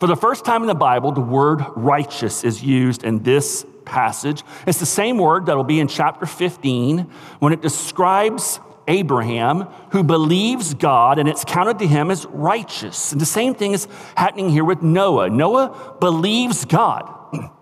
For 0.00 0.08
the 0.08 0.16
first 0.16 0.44
time 0.44 0.62
in 0.62 0.66
the 0.66 0.74
Bible, 0.74 1.12
the 1.12 1.20
word 1.20 1.64
righteous 1.76 2.42
is 2.42 2.64
used 2.64 3.04
in 3.04 3.22
this 3.22 3.64
passage. 3.86 4.42
It's 4.66 4.80
the 4.80 4.86
same 4.86 5.16
word 5.16 5.46
that'll 5.46 5.64
be 5.64 5.80
in 5.80 5.88
chapter 5.88 6.26
15 6.26 7.00
when 7.38 7.52
it 7.52 7.62
describes 7.62 8.60
Abraham 8.88 9.62
who 9.92 10.02
believes 10.02 10.74
God 10.74 11.18
and 11.18 11.28
it's 11.28 11.44
counted 11.44 11.78
to 11.78 11.86
him 11.86 12.10
as 12.10 12.26
righteous. 12.26 13.12
And 13.12 13.20
the 13.20 13.26
same 13.26 13.54
thing 13.54 13.72
is 13.72 13.88
happening 14.16 14.50
here 14.50 14.64
with 14.64 14.82
Noah. 14.82 15.30
Noah 15.30 15.96
believes 16.00 16.64
God. 16.64 17.12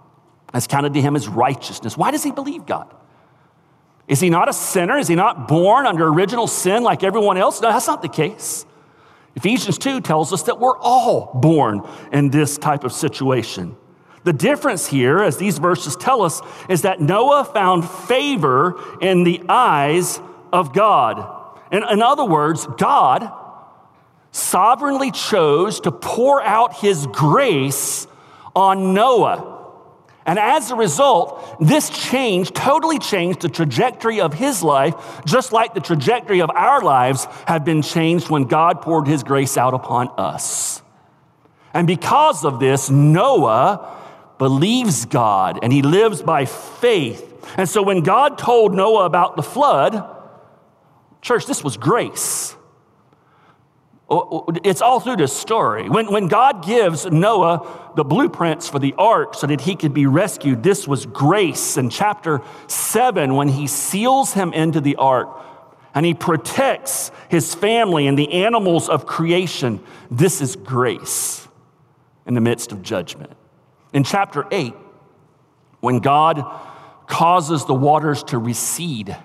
It's 0.56 0.68
counted 0.68 0.94
to 0.94 1.00
him 1.00 1.16
as 1.16 1.26
righteousness. 1.26 1.96
Why 1.96 2.12
does 2.12 2.22
he 2.22 2.30
believe 2.30 2.64
God? 2.64 2.94
Is 4.06 4.20
he 4.20 4.30
not 4.30 4.48
a 4.48 4.52
sinner? 4.52 4.96
Is 4.96 5.08
he 5.08 5.16
not 5.16 5.48
born 5.48 5.84
under 5.84 6.06
original 6.06 6.46
sin 6.46 6.84
like 6.84 7.02
everyone 7.02 7.38
else? 7.38 7.60
No, 7.60 7.72
that's 7.72 7.88
not 7.88 8.02
the 8.02 8.08
case. 8.08 8.64
Ephesians 9.34 9.78
2 9.78 10.00
tells 10.00 10.32
us 10.32 10.44
that 10.44 10.60
we're 10.60 10.78
all 10.78 11.32
born 11.34 11.82
in 12.12 12.30
this 12.30 12.56
type 12.56 12.84
of 12.84 12.92
situation. 12.92 13.76
The 14.24 14.32
difference 14.32 14.86
here, 14.86 15.22
as 15.22 15.36
these 15.36 15.58
verses 15.58 15.96
tell 15.96 16.22
us, 16.22 16.40
is 16.68 16.82
that 16.82 17.00
Noah 17.00 17.44
found 17.44 17.88
favor 17.88 18.80
in 19.00 19.22
the 19.22 19.42
eyes 19.48 20.18
of 20.52 20.72
God. 20.72 21.30
In, 21.70 21.82
in 21.84 22.02
other 22.02 22.24
words, 22.24 22.66
God 22.78 23.30
sovereignly 24.32 25.10
chose 25.10 25.80
to 25.80 25.92
pour 25.92 26.42
out 26.42 26.76
his 26.76 27.06
grace 27.06 28.06
on 28.56 28.94
Noah. 28.94 29.52
And 30.26 30.38
as 30.38 30.70
a 30.70 30.74
result, 30.74 31.56
this 31.60 31.90
change 31.90 32.50
totally 32.52 32.98
changed 32.98 33.42
the 33.42 33.50
trajectory 33.50 34.22
of 34.22 34.32
his 34.32 34.62
life, 34.62 34.94
just 35.26 35.52
like 35.52 35.74
the 35.74 35.80
trajectory 35.80 36.40
of 36.40 36.50
our 36.50 36.80
lives 36.80 37.26
have 37.46 37.64
been 37.64 37.82
changed 37.82 38.30
when 38.30 38.44
God 38.44 38.80
poured 38.80 39.06
his 39.06 39.22
grace 39.22 39.58
out 39.58 39.74
upon 39.74 40.08
us. 40.16 40.80
And 41.74 41.86
because 41.86 42.44
of 42.44 42.58
this, 42.58 42.88
Noah 42.88 44.00
believes 44.38 45.04
God 45.04 45.58
and 45.62 45.72
he 45.72 45.82
lives 45.82 46.22
by 46.22 46.44
faith. 46.44 47.30
And 47.56 47.68
so 47.68 47.82
when 47.82 48.02
God 48.02 48.38
told 48.38 48.74
Noah 48.74 49.04
about 49.04 49.36
the 49.36 49.42
flood, 49.42 50.10
church, 51.22 51.46
this 51.46 51.62
was 51.62 51.76
grace. 51.76 52.56
Oh, 54.08 54.46
oh, 54.48 54.54
it's 54.64 54.82
all 54.82 55.00
through 55.00 55.16
this 55.16 55.32
story. 55.34 55.88
When, 55.88 56.12
when 56.12 56.28
God 56.28 56.64
gives 56.64 57.06
Noah 57.06 57.92
the 57.96 58.04
blueprints 58.04 58.68
for 58.68 58.78
the 58.78 58.94
ark 58.98 59.34
so 59.34 59.46
that 59.46 59.62
he 59.62 59.76
could 59.76 59.94
be 59.94 60.06
rescued, 60.06 60.62
this 60.62 60.86
was 60.86 61.06
grace. 61.06 61.78
In 61.78 61.88
chapter 61.88 62.42
7, 62.66 63.34
when 63.34 63.48
he 63.48 63.66
seals 63.66 64.34
him 64.34 64.52
into 64.52 64.80
the 64.80 64.96
ark 64.96 65.30
and 65.94 66.04
he 66.04 66.12
protects 66.12 67.12
his 67.30 67.54
family 67.54 68.06
and 68.06 68.18
the 68.18 68.30
animals 68.32 68.90
of 68.90 69.06
creation, 69.06 69.82
this 70.10 70.42
is 70.42 70.54
grace 70.54 71.48
in 72.26 72.34
the 72.34 72.40
midst 72.42 72.72
of 72.72 72.82
judgment. 72.82 73.32
In 73.94 74.04
chapter 74.04 74.44
8, 74.50 74.74
when 75.80 76.00
God 76.00 76.44
causes 77.06 77.64
the 77.64 77.74
waters 77.74 78.22
to 78.24 78.38
recede, 78.38 79.16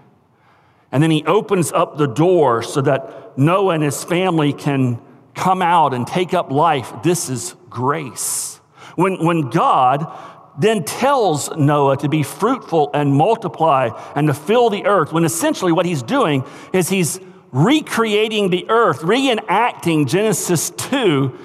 and 0.91 1.03
then 1.03 1.11
he 1.11 1.23
opens 1.25 1.71
up 1.71 1.97
the 1.97 2.07
door 2.07 2.61
so 2.61 2.81
that 2.81 3.37
Noah 3.37 3.73
and 3.73 3.83
his 3.83 4.03
family 4.03 4.53
can 4.53 5.01
come 5.33 5.61
out 5.61 5.93
and 5.93 6.05
take 6.05 6.33
up 6.33 6.51
life. 6.51 6.93
This 7.03 7.29
is 7.29 7.55
grace. 7.69 8.57
When, 8.95 9.23
when 9.23 9.49
God 9.49 10.11
then 10.59 10.83
tells 10.83 11.49
Noah 11.55 11.97
to 11.97 12.09
be 12.09 12.21
fruitful 12.21 12.91
and 12.93 13.13
multiply 13.13 13.89
and 14.15 14.27
to 14.27 14.33
fill 14.33 14.69
the 14.69 14.85
earth, 14.85 15.13
when 15.13 15.23
essentially 15.25 15.71
what 15.71 15.85
he's 15.85 16.03
doing 16.03 16.43
is 16.73 16.89
he's 16.89 17.19
recreating 17.51 18.49
the 18.49 18.69
earth, 18.69 18.99
reenacting 18.99 20.07
Genesis 20.07 20.69
2, 20.71 21.37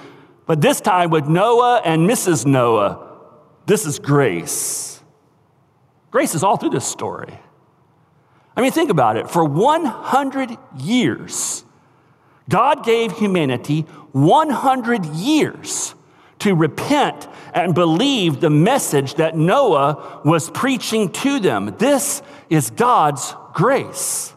but 0.47 0.61
this 0.61 0.81
time 0.81 1.11
with 1.11 1.27
Noah 1.27 1.81
and 1.85 2.09
Mrs. 2.09 2.45
Noah. 2.45 3.14
This 3.67 3.87
is 3.87 3.99
grace. 3.99 5.01
Grace 6.11 6.35
is 6.35 6.43
all 6.43 6.57
through 6.57 6.71
this 6.71 6.87
story. 6.87 7.39
I 8.57 8.61
mean, 8.61 8.73
think 8.73 8.91
about 8.91 9.17
it. 9.17 9.29
For 9.29 9.45
100 9.45 10.57
years, 10.79 11.65
God 12.49 12.85
gave 12.85 13.13
humanity 13.13 13.83
100 14.13 15.07
years 15.07 15.95
to 16.41 16.55
repent 16.55 17.27
and 17.53 17.75
believe 17.75 18.41
the 18.41 18.51
message 18.51 19.15
that 19.15 19.37
Noah 19.37 20.21
was 20.25 20.51
preaching 20.51 21.11
to 21.11 21.41
them. 21.41 21.75
This 21.79 22.23
is 22.51 22.71
God's 22.71 23.35
grace. 23.55 24.35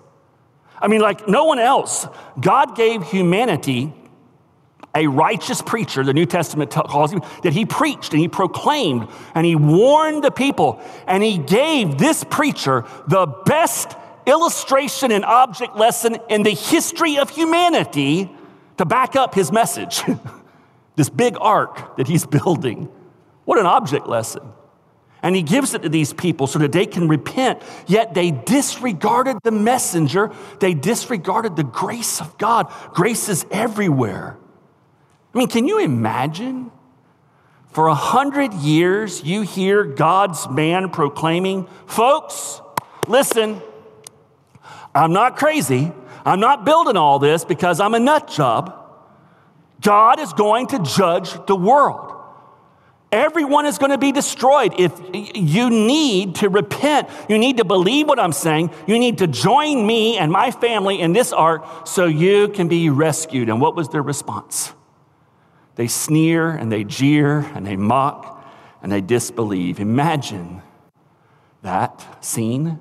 I 0.80 0.88
mean, 0.88 1.02
like 1.02 1.28
no 1.28 1.46
one 1.46 1.60
else, 1.60 2.08
God 2.40 2.76
gave 2.76 3.04
humanity 3.04 3.94
a 4.98 5.08
righteous 5.08 5.62
preacher, 5.62 6.04
the 6.04 6.14
New 6.14 6.26
Testament 6.26 6.72
calls 6.72 7.12
him, 7.12 7.22
that 7.44 7.54
he 7.54 7.66
preached 7.66 8.14
and 8.14 8.20
he 8.20 8.28
proclaimed 8.28 9.08
and 9.36 9.46
he 9.46 9.56
warned 9.56 10.24
the 10.24 10.32
people. 10.32 10.82
And 11.06 11.24
he 11.24 11.38
gave 11.38 11.98
this 11.98 12.24
preacher 12.24 12.84
the 13.08 13.28
best 13.46 13.96
illustration 14.26 15.12
and 15.12 15.24
object 15.24 15.78
lesson 15.78 16.18
in 16.30 16.44
the 16.44 16.52
history 16.52 17.18
of 17.18 17.30
humanity 17.30 18.30
to 18.78 18.86
back 18.86 19.16
up 19.16 19.36
his 19.36 19.52
message. 19.52 20.02
this 20.96 21.10
big 21.10 21.38
ark 21.40 21.96
that 21.98 22.08
he's 22.08 22.26
building. 22.26 22.90
What 23.46 23.60
an 23.60 23.68
object 23.68 24.08
lesson. 24.08 24.42
And 25.22 25.36
he 25.36 25.44
gives 25.44 25.74
it 25.74 25.84
to 25.84 25.90
these 25.90 26.14
people 26.14 26.48
so 26.48 26.60
that 26.60 26.72
they 26.72 26.86
can 26.86 27.08
repent, 27.08 27.62
yet 27.88 28.14
they 28.14 28.32
disregarded 28.32 29.38
the 29.44 29.52
messenger. 29.52 30.32
They 30.60 30.74
disregarded 30.74 31.56
the 31.56 31.64
grace 31.64 32.20
of 32.22 32.38
God. 32.38 32.72
Grace 32.94 33.30
is 33.30 33.46
everywhere. 33.52 34.38
I 35.38 35.40
mean, 35.40 35.50
can 35.50 35.68
you 35.68 35.78
imagine? 35.78 36.72
For 37.70 37.86
a 37.86 37.94
hundred 37.94 38.56
years, 38.56 39.24
you 39.24 39.44
hear 39.44 39.84
God's 39.84 40.50
man 40.50 40.90
proclaiming, 40.90 41.68
folks, 41.86 42.60
listen, 43.08 43.62
I'm 44.96 45.14
not 45.14 45.38
crazy. 45.38 45.92
I'm 46.26 46.40
not 46.40 46.66
building 46.66 46.98
all 46.98 47.20
this 47.20 47.46
because 47.46 47.80
I'm 47.80 47.94
a 47.94 48.00
nut 48.00 48.28
job. 48.28 48.74
God 49.80 50.20
is 50.20 50.34
going 50.34 50.70
to 50.70 50.80
judge 50.80 51.30
the 51.46 51.56
world. 51.56 52.16
Everyone 53.12 53.68
is 53.68 53.78
going 53.78 53.92
to 53.92 54.00
be 54.00 54.12
destroyed. 54.12 54.74
If 54.80 55.00
you 55.14 55.70
need 55.70 56.38
to 56.38 56.50
repent, 56.50 57.10
you 57.30 57.38
need 57.38 57.58
to 57.58 57.64
believe 57.64 58.08
what 58.08 58.18
I'm 58.18 58.34
saying. 58.34 58.72
You 58.88 58.98
need 58.98 59.20
to 59.20 59.28
join 59.28 59.86
me 59.86 60.18
and 60.18 60.32
my 60.32 60.50
family 60.50 61.00
in 61.00 61.14
this 61.14 61.32
ark 61.32 61.64
so 61.86 62.08
you 62.08 62.48
can 62.48 62.68
be 62.68 62.90
rescued. 62.90 63.50
And 63.50 63.62
what 63.62 63.76
was 63.76 63.90
their 63.90 64.02
response? 64.02 64.74
They 65.78 65.88
sneer 65.88 66.50
and 66.50 66.72
they 66.72 66.84
jeer 66.84 67.40
and 67.56 67.66
they 67.66 67.78
mock 67.78 68.46
and 68.82 68.92
they 68.92 69.00
disbelieve. 69.00 69.80
Imagine 69.80 70.62
that 71.62 72.24
scene. 72.24 72.80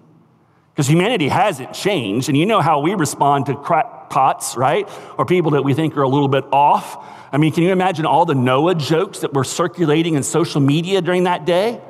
Because 0.72 0.88
humanity 0.88 1.28
hasn't 1.28 1.72
changed, 1.72 2.28
and 2.28 2.36
you 2.36 2.44
know 2.44 2.60
how 2.60 2.80
we 2.80 2.94
respond 2.94 3.46
to 3.46 3.54
crackpots, 3.54 4.58
right? 4.58 4.86
Or 5.16 5.24
people 5.24 5.52
that 5.52 5.62
we 5.62 5.72
think 5.72 5.96
are 5.96 6.02
a 6.02 6.08
little 6.08 6.28
bit 6.28 6.44
off. 6.52 7.02
I 7.32 7.38
mean, 7.38 7.52
can 7.52 7.62
you 7.62 7.72
imagine 7.72 8.04
all 8.04 8.26
the 8.26 8.34
Noah 8.34 8.74
jokes 8.74 9.20
that 9.20 9.32
were 9.32 9.44
circulating 9.44 10.14
in 10.14 10.22
social 10.22 10.60
media 10.60 11.00
during 11.00 11.24
that 11.24 11.46
day? 11.46 11.80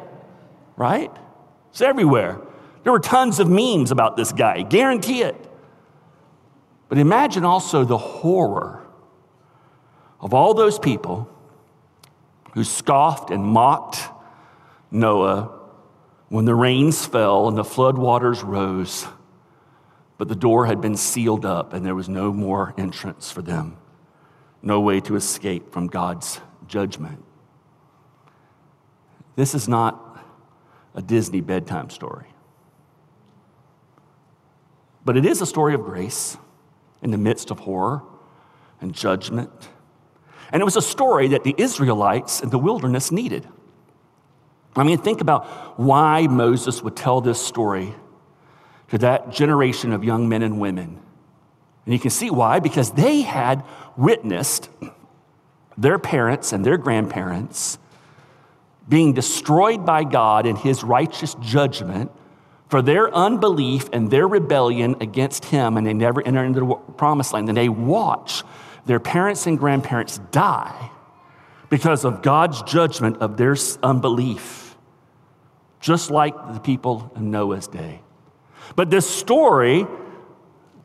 Right? 0.77 1.11
It's 1.71 1.81
everywhere. 1.81 2.41
There 2.85 2.93
were 2.93 3.01
tons 3.01 3.41
of 3.41 3.49
memes 3.49 3.91
about 3.91 4.17
this 4.17 4.31
guy, 4.33 4.63
guarantee 4.63 5.23
it. 5.23 5.37
But 6.89 6.99
imagine 6.99 7.45
also 7.45 7.85
the 7.85 7.99
horror 7.99 8.86
of 10.27 10.35
all 10.35 10.55
those 10.55 10.77
people 10.77 11.29
who 12.55 12.65
scoffed 12.65 13.31
and 13.31 13.45
mocked 13.45 14.09
Noah 14.91 15.57
when 16.31 16.47
the 16.47 16.55
rains 16.57 17.07
fell 17.07 17.47
and 17.47 17.57
the 17.57 17.63
flood 17.63 17.97
waters 17.97 18.43
rose, 18.43 19.07
but 20.19 20.27
the 20.27 20.35
door 20.35 20.67
had 20.67 20.81
been 20.81 20.97
sealed 20.97 21.47
up 21.47 21.73
and 21.73 21.87
there 21.87 21.95
was 21.95 22.09
no 22.09 22.33
more 22.33 22.75
entrance 22.77 23.31
for 23.31 23.41
them, 23.41 23.77
no 24.63 24.81
way 24.81 24.99
to 24.99 25.15
escape 25.15 25.71
from 25.73 25.87
God's 25.87 26.41
judgment. 26.67 27.23
This 29.37 29.55
is 29.55 29.69
not 29.69 30.27
a 30.97 31.03
Disney 31.03 31.41
bedtime 31.41 31.89
story, 31.89 32.27
but 35.05 35.17
it 35.17 35.25
is 35.25 35.41
a 35.41 35.47
story 35.47 35.75
of 35.75 35.85
grace 35.85 36.37
in 37.01 37.13
the 37.13 37.17
midst 37.17 37.53
of 37.53 37.61
horror 37.61 38.03
and 38.81 38.93
judgment 38.93 39.69
and 40.53 40.61
it 40.61 40.65
was 40.65 40.77
a 40.77 40.83
story 40.83 41.29
that 41.29 41.45
the 41.45 41.55
Israelites 41.59 42.41
in 42.41 42.51
the 42.51 42.59
wilderness 42.59 43.11
needed. 43.11 43.47
I 44.77 44.85
mean, 44.85 44.99
think 44.99 45.21
about 45.21 45.79
why 45.79 46.27
Moses 46.27 46.83
would 46.83 46.97
tell 46.97 47.21
this 47.21 47.41
story 47.45 47.95
to 48.91 48.99
that 48.99 49.31
generation 49.31 49.93
of 49.93 50.05
young 50.05 50.29
men 50.29 50.43
and 50.43 50.61
women. 50.61 51.01
And 51.85 51.93
you 51.93 51.99
can 51.99 52.11
see 52.11 52.31
why, 52.31 52.61
because 52.61 52.93
they 52.93 53.23
had 53.23 53.65
witnessed 53.97 54.69
their 55.79 55.99
parents 55.99 56.53
and 56.53 56.65
their 56.65 56.77
grandparents 56.77 57.79
being 58.89 59.13
destroyed 59.13 59.85
by 59.85 60.05
God 60.05 60.47
in 60.47 60.57
his 60.57 60.85
righteous 60.85 61.35
judgment 61.41 62.11
for 62.69 62.83
their 62.83 63.13
unbelief 63.15 63.89
and 63.93 64.11
their 64.11 64.27
rebellion 64.27 64.97
against 65.01 65.47
him, 65.47 65.77
and 65.77 65.87
they 65.87 65.95
never 65.95 66.21
entered 66.27 66.45
into 66.45 66.61
the 66.61 66.75
promised 66.93 67.33
land. 67.33 67.49
And 67.49 67.57
they 67.57 67.69
watch 67.69 68.43
their 68.87 69.01
parents 69.01 69.47
and 69.47 69.59
grandparents 69.59 70.19
die 70.31 70.91
because 71.69 72.05
of 72.05 72.23
God's 72.23 72.63
judgment 72.63 73.19
of 73.19 73.37
their 73.37 73.57
unbelief, 73.83 74.77
just 75.81 76.11
like 76.11 76.35
the 76.55 76.61
people 76.61 77.13
in 77.17 77.31
Noah's 77.31 77.67
day. 77.67 78.01
But 78.77 78.91
this 78.91 79.09
story 79.09 79.87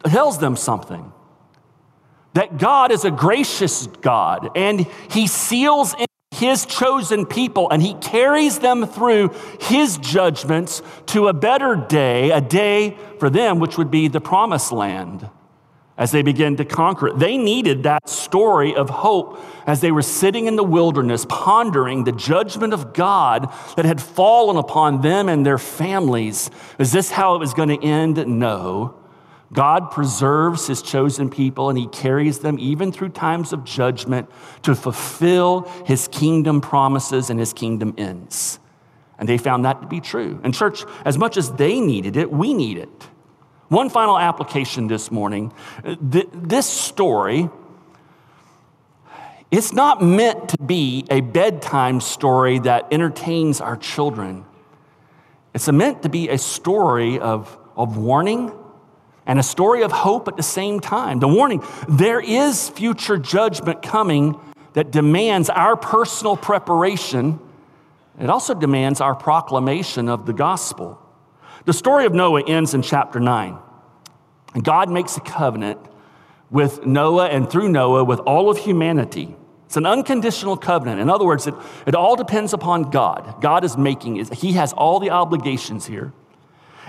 tells 0.04 0.40
them 0.40 0.56
something 0.56 1.14
that 2.34 2.58
God 2.58 2.92
is 2.92 3.06
a 3.06 3.12
gracious 3.12 3.86
God 3.88 4.50
and 4.56 4.88
He 5.12 5.28
seals 5.28 5.94
in 5.94 6.06
His 6.32 6.66
chosen 6.66 7.28
people 7.28 7.70
and 7.70 7.84
He 7.84 7.94
carries 7.96 8.60
them 8.60 8.88
through 8.88 9.36
His 9.60 9.98
judgments 9.98 10.82
to 11.08 11.28
a 11.28 11.34
better 11.34 11.76
day, 11.76 12.32
a 12.32 12.42
day 12.42 12.98
for 13.20 13.30
them, 13.30 13.60
which 13.60 13.78
would 13.78 13.92
be 13.92 14.08
the 14.08 14.22
promised 14.22 14.72
land 14.72 15.30
as 15.98 16.12
they 16.12 16.22
began 16.22 16.56
to 16.56 16.66
conquer 16.66 17.10
it. 17.10 17.20
They 17.20 17.38
needed 17.38 17.84
that 17.84 18.10
story 18.10 18.74
of 18.74 18.90
hope 18.90 19.40
as 19.68 19.82
they 19.82 19.92
were 19.92 20.02
sitting 20.02 20.48
in 20.48 20.56
the 20.56 20.64
wilderness, 20.64 21.26
pondering 21.30 22.04
the 22.04 22.12
judgment 22.12 22.74
of 22.74 22.94
God 22.94 23.54
that 23.76 23.86
had 23.86 24.02
fallen 24.02 24.58
upon 24.58 25.02
them 25.02 25.30
and 25.30 25.46
their 25.46 25.58
families. 25.58 26.50
Is 26.80 26.92
this 26.92 27.12
how 27.12 27.36
it 27.36 27.40
was 27.40 27.54
going 27.54 27.70
to 27.70 27.84
end? 27.84 28.26
No. 28.26 28.96
God 29.54 29.92
preserves 29.92 30.68
his 30.68 30.82
chosen 30.82 31.30
people 31.30 31.70
and 31.70 31.78
he 31.78 31.88
carries 31.88 32.40
them 32.40 32.58
even 32.58 32.92
through 32.92 33.10
times 33.10 33.52
of 33.52 33.66
judgment 33.66 34.30
to 34.64 34.76
fulfill 34.76 35.70
his 35.86 36.08
kingdom 36.08 36.62
promises 36.62 37.30
and 37.30 37.40
his 37.40 37.52
kingdom 37.52 37.94
ends. 37.98 38.60
And 39.20 39.28
they 39.28 39.38
found 39.38 39.66
that 39.66 39.82
to 39.82 39.88
be 39.88 40.00
true. 40.00 40.40
And, 40.44 40.54
church, 40.54 40.84
as 41.06 41.18
much 41.18 41.38
as 41.38 41.52
they 41.52 41.80
needed 41.80 42.18
it, 42.18 42.32
we 42.32 42.54
need 42.54 42.78
it. 42.78 42.90
One 43.72 43.90
final 43.90 44.20
application 44.20 44.88
this 44.88 45.12
morning. 45.12 45.54
This 46.02 46.68
story, 46.68 47.50
it's 49.50 49.72
not 49.72 50.04
meant 50.04 50.50
to 50.50 50.58
be 50.58 51.06
a 51.10 51.22
bedtime 51.22 52.02
story 52.02 52.60
that 52.60 52.92
entertains 52.92 53.62
our 53.62 53.78
children. 53.78 54.44
It's 55.54 55.72
meant 55.72 56.04
to 56.04 56.10
be 56.10 56.28
a 56.28 56.38
story 56.38 57.18
of, 57.18 57.58
of 57.78 57.96
warning 57.96 58.52
and 59.26 59.40
a 59.40 59.44
story 59.44 59.84
of 59.84 59.94
hope 59.94 60.28
at 60.28 60.36
the 60.36 60.44
same 60.44 60.82
time. 60.82 61.20
The 61.20 61.30
warning 61.30 61.64
there 61.88 62.20
is 62.20 62.68
future 62.68 63.18
judgment 63.18 63.82
coming 63.82 64.38
that 64.74 64.92
demands 64.92 65.50
our 65.50 65.78
personal 65.78 66.36
preparation. 66.36 67.40
It 68.20 68.30
also 68.30 68.54
demands 68.54 69.00
our 69.00 69.16
proclamation 69.16 70.10
of 70.10 70.26
the 70.26 70.34
gospel. 70.34 71.01
The 71.66 71.74
story 71.74 72.06
of 72.06 72.14
Noah 72.14 72.44
ends 72.48 72.74
in 72.74 72.82
chapter 72.82 73.20
9. 73.20 73.58
God 74.64 74.90
makes 74.90 75.18
a 75.18 75.22
covenant 75.22 75.80
with 76.50 76.86
Noah 76.86 77.28
and 77.28 77.50
through 77.50 77.70
Noah 77.70 78.04
with 78.04 78.20
all 78.20 78.50
of 78.50 78.58
humanity. 78.58 79.36
It's 79.66 79.78
an 79.78 79.86
unconditional 79.86 80.58
covenant. 80.58 81.00
In 81.00 81.10
other 81.10 81.26
words, 81.26 81.48
it, 81.48 81.54
it 81.86 81.96
all 81.96 82.16
depends 82.18 82.52
upon 82.52 82.90
God. 82.90 83.42
God 83.42 83.64
is 83.64 83.78
making 83.78 84.18
it, 84.18 84.34
He 84.34 84.54
has 84.54 84.74
all 84.74 85.00
the 85.00 85.12
obligations 85.12 85.86
here. 85.86 86.12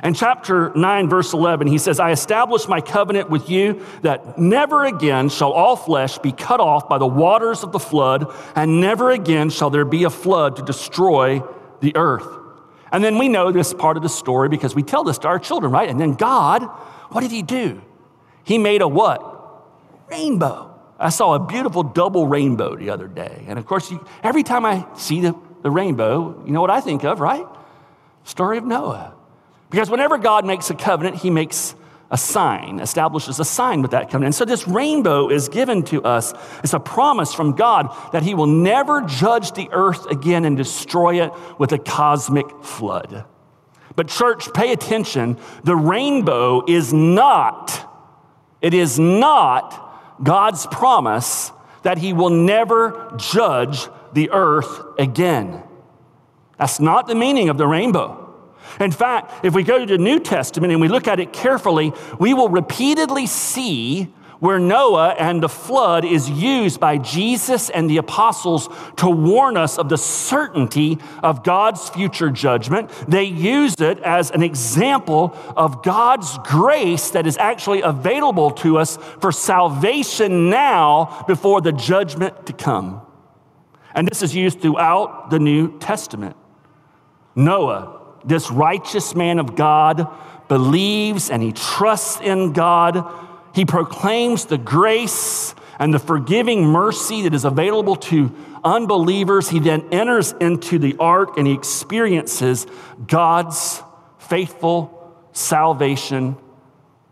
And 0.03 0.17
chapter 0.17 0.73
9, 0.75 1.09
verse 1.09 1.33
11, 1.33 1.69
he 1.69 1.79
says, 1.79 2.01
I 2.01 2.11
establish 2.11 2.67
my 2.67 2.81
covenant 2.81 3.31
with 3.31 3.49
you 3.49 3.87
that 4.01 4.37
never 4.37 4.85
again 4.85 5.29
shall 5.29 5.53
all 5.53 5.77
flesh 5.77 6.19
be 6.19 6.33
cut 6.33 6.59
off 6.59 6.89
by 6.89 6.99
the 6.99 7.07
waters 7.07 7.63
of 7.63 7.71
the 7.71 7.79
flood, 7.79 8.35
and 8.57 8.81
never 8.81 9.13
again 9.13 9.49
shall 9.49 9.71
there 9.71 9.85
be 9.85 10.03
a 10.03 10.11
flood 10.11 10.57
to 10.57 10.63
destroy 10.63 11.41
the 11.79 11.95
earth. 11.95 12.42
And 12.93 13.03
then 13.03 13.17
we 13.17 13.29
know 13.29 13.51
this 13.51 13.73
part 13.73 13.97
of 13.97 14.03
the 14.03 14.09
story 14.09 14.51
because 14.51 14.75
we 14.75 14.83
tell 14.83 15.03
this 15.03 15.19
to 15.19 15.29
our 15.29 15.39
children, 15.39 15.73
right? 15.73 15.89
And 15.89 15.99
then 15.99 16.15
God, 16.15 16.63
what 17.11 17.23
did 17.23 17.31
He 17.31 17.43
do? 17.43 17.81
He 18.45 18.59
made 18.59 18.83
a 18.83 18.89
what? 18.89 19.31
Rainbow. 20.11 20.69
I 20.99 21.09
saw 21.09 21.35
a 21.35 21.41
beautiful 21.41 21.83
double 21.83 22.27
rainbow 22.27 22.77
the 22.77 22.91
other 22.91 23.09
day. 23.09 23.45
And 23.49 23.59
of 23.59 23.67
course, 23.67 23.91
you, 23.91 24.07
every 24.23 24.43
time 24.43 24.65
I 24.67 24.87
see 24.95 25.21
the, 25.21 25.35
the 25.63 25.71
rainbow, 25.71 26.43
you 26.45 26.53
know 26.53 26.61
what 26.61 26.71
I 26.71 26.81
think 26.81 27.03
of, 27.03 27.19
right? 27.19 27.47
Story 28.25 28.59
of 28.59 28.65
Noah. 28.65 29.15
Because 29.71 29.89
whenever 29.91 30.19
God 30.19 30.45
makes 30.45 30.69
a 30.71 30.75
covenant, 30.75 31.17
He 31.17 31.31
makes 31.31 31.75
a 32.13 32.19
sign, 32.19 32.79
establishes 32.79 33.41
a 33.41 33.45
sign 33.45 33.81
with 33.81 33.93
that 33.93 34.11
covenant. 34.11 34.27
And 34.27 34.35
so 34.35 34.45
this 34.45 34.69
rainbow 34.69 35.31
is 35.31 35.49
given 35.49 35.83
to 35.85 36.05
us. 36.05 36.35
It's 36.63 36.75
a 36.75 36.79
promise 36.79 37.33
from 37.33 37.53
God 37.53 37.89
that 38.13 38.23
He 38.23 38.35
will 38.35 38.47
never 38.47 39.01
judge 39.01 39.53
the 39.53 39.71
earth 39.73 40.07
again 40.07 40.45
and 40.45 40.55
destroy 40.55 41.25
it 41.25 41.33
with 41.59 41.73
a 41.73 41.79
cosmic 41.79 42.47
flood. 42.63 43.25
But, 43.97 44.09
church, 44.09 44.53
pay 44.53 44.73
attention. 44.73 45.39
The 45.65 45.75
rainbow 45.75 46.65
is 46.69 46.93
not, 46.93 47.91
it 48.61 48.75
is 48.75 48.99
not 48.99 50.23
God's 50.23 50.67
promise 50.67 51.51
that 51.83 51.97
He 51.97 52.13
will 52.13 52.31
never 52.31 53.15
judge 53.17 53.89
the 54.13 54.31
earth 54.31 54.83
again. 54.99 55.63
That's 56.59 56.79
not 56.79 57.07
the 57.07 57.15
meaning 57.15 57.49
of 57.49 57.57
the 57.57 57.67
rainbow. 57.67 58.22
In 58.81 58.91
fact, 58.91 59.45
if 59.45 59.55
we 59.55 59.63
go 59.63 59.79
to 59.79 59.87
the 59.87 59.99
New 59.99 60.19
Testament 60.21 60.73
and 60.73 60.81
we 60.81 60.89
look 60.89 61.09
at 61.09 61.21
it 61.21 61.33
carefully, 61.33 61.93
we 62.19 62.35
will 62.35 62.49
repeatedly 62.49 63.27
see 63.27 64.13
where 64.43 64.59
Noah 64.59 65.11
and 65.11 65.41
the 65.41 65.49
flood 65.49 66.05
is 66.05 66.29
used 66.29 66.81
by 66.81 66.99
Jesus 66.99 67.71
and 67.71 67.89
the 67.89 67.99
apostles 67.99 68.69
to 68.97 69.09
warn 69.09 69.57
us 69.57 69.79
of 69.79 69.89
the 69.89 69.97
certainty 69.97 70.99
of 71.23 71.45
God's 71.45 71.89
future 71.91 72.29
judgment. 72.29 72.91
They 73.07 73.23
use 73.23 73.81
it 73.81 74.01
as 74.01 74.33
an 74.33 74.43
example 74.43 75.37
of 75.57 75.85
God's 75.85 76.39
grace 76.39 77.11
that 77.11 77.25
is 77.25 77.37
actually 77.39 77.83
available 77.83 78.51
to 78.51 78.79
us 78.79 78.97
for 79.21 79.31
salvation 79.31 80.51
now 80.51 81.25
before 81.29 81.61
the 81.61 81.71
judgment 81.71 82.45
to 82.47 82.53
come. 82.53 83.01
And 83.95 84.09
this 84.09 84.23
is 84.23 84.35
used 84.35 84.61
throughout 84.61 85.31
the 85.31 85.39
New 85.39 85.79
Testament. 85.79 86.35
Noah 87.37 88.02
this 88.25 88.51
righteous 88.51 89.15
man 89.15 89.39
of 89.39 89.57
God 89.57 90.07
believes 90.49 91.31
and 91.31 91.43
he 91.43 91.53
trusts 91.53 92.21
in 92.21 92.53
God. 92.53 93.07
He 93.55 93.65
proclaims 93.65 94.47
the 94.47 94.59
grace 94.59 95.55
and 95.79 95.93
the 95.93 95.99
forgiving 95.99 96.65
mercy 96.65 97.23
that 97.23 97.35
is 97.35 97.45
available 97.45 97.97
to 97.97 98.35
unbelievers. 98.63 99.49
He 99.49 99.59
then 99.59 99.89
enters 99.93 100.33
into 100.41 100.79
the 100.79 100.97
ark 100.99 101.39
and 101.39 101.47
he 101.47 101.53
experiences 101.53 102.67
God's 103.07 103.83
faithful 104.19 105.15
salvation 105.33 106.37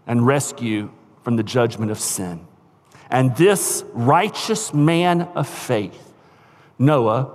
and 0.07 0.27
rescue 0.27 0.91
from 1.23 1.37
the 1.37 1.43
judgment 1.43 1.91
of 1.91 1.99
sin. 1.99 2.47
And 3.11 3.37
this 3.37 3.85
righteous 3.93 4.73
man 4.73 5.23
of 5.23 5.49
faith, 5.49 6.13
Noah, 6.79 7.33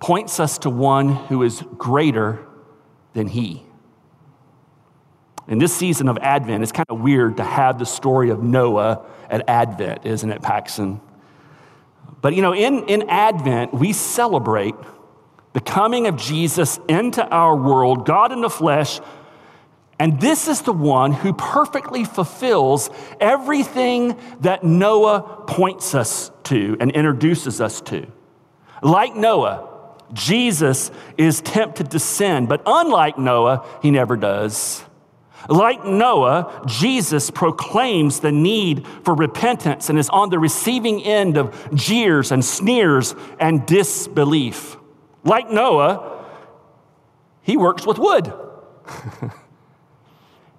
points 0.00 0.40
us 0.40 0.58
to 0.58 0.70
one 0.70 1.14
who 1.14 1.42
is 1.42 1.62
greater 1.76 2.46
than 3.14 3.28
he. 3.28 3.64
In 5.46 5.58
this 5.58 5.74
season 5.74 6.08
of 6.08 6.18
Advent, 6.18 6.62
it's 6.62 6.72
kind 6.72 6.86
of 6.88 7.00
weird 7.00 7.36
to 7.38 7.44
have 7.44 7.78
the 7.78 7.86
story 7.86 8.30
of 8.30 8.42
Noah 8.42 9.04
at 9.28 9.48
Advent, 9.48 10.04
isn't 10.04 10.30
it, 10.30 10.42
Paxson? 10.42 11.00
But 12.20 12.34
you 12.34 12.42
know, 12.42 12.54
in, 12.54 12.88
in 12.88 13.08
Advent, 13.10 13.74
we 13.74 13.92
celebrate 13.92 14.74
the 15.52 15.60
coming 15.60 16.06
of 16.06 16.16
Jesus 16.16 16.80
into 16.88 17.26
our 17.26 17.54
world, 17.54 18.06
God 18.06 18.32
in 18.32 18.40
the 18.40 18.50
flesh. 18.50 19.00
And 19.98 20.20
this 20.20 20.48
is 20.48 20.62
the 20.62 20.72
one 20.72 21.12
who 21.12 21.32
perfectly 21.32 22.04
fulfills 22.04 22.90
everything 23.20 24.18
that 24.40 24.64
Noah 24.64 25.44
points 25.46 25.94
us 25.94 26.32
to 26.44 26.76
and 26.80 26.90
introduces 26.90 27.60
us 27.60 27.80
to. 27.82 28.06
Like 28.82 29.14
Noah, 29.14 29.73
Jesus 30.12 30.90
is 31.16 31.40
tempted 31.40 31.90
to 31.90 31.98
sin, 31.98 32.46
but 32.46 32.62
unlike 32.66 33.18
Noah, 33.18 33.66
he 33.82 33.90
never 33.90 34.16
does. 34.16 34.84
Like 35.48 35.84
Noah, 35.84 36.64
Jesus 36.66 37.30
proclaims 37.30 38.20
the 38.20 38.32
need 38.32 38.86
for 39.02 39.14
repentance 39.14 39.90
and 39.90 39.98
is 39.98 40.08
on 40.08 40.30
the 40.30 40.38
receiving 40.38 41.02
end 41.02 41.36
of 41.36 41.74
jeers 41.74 42.32
and 42.32 42.44
sneers 42.44 43.14
and 43.38 43.66
disbelief. 43.66 44.76
Like 45.22 45.50
Noah, 45.50 46.24
he 47.42 47.56
works 47.56 47.86
with 47.86 47.98
wood. 47.98 48.32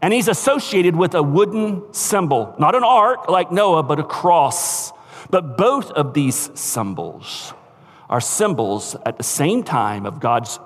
and 0.02 0.14
he's 0.14 0.28
associated 0.28 0.96
with 0.96 1.16
a 1.16 1.24
wooden 1.24 1.94
symbol, 1.94 2.56
not 2.60 2.76
an 2.76 2.84
ark 2.84 3.28
like 3.28 3.52
Noah, 3.52 3.84
but 3.84 4.00
a 4.00 4.04
cross. 4.04 4.92
But 5.32 5.58
both 5.58 5.90
of 5.92 6.14
these 6.14 6.52
symbols 6.54 7.54
are 8.10 8.22
symbols 8.22 8.96
at 9.06 9.18
the 9.18 9.24
same 9.24 9.64
time 9.64 10.06
of 10.06 10.20
God's 10.20 10.60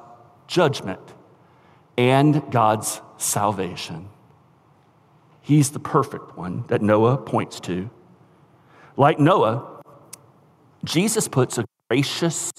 judgment 0.47 1.01
and 1.97 2.43
God's 2.51 3.01
salvation. 3.17 4.09
He's 5.41 5.71
the 5.71 5.79
perfect 5.79 6.37
one 6.37 6.65
that 6.67 6.81
Noah 6.81 7.17
points 7.17 7.59
to. 7.61 7.89
Like 8.97 9.19
Noah, 9.19 9.81
Jesus 10.83 11.27
puts 11.27 11.57
a 11.57 11.65
gracious 11.89 12.51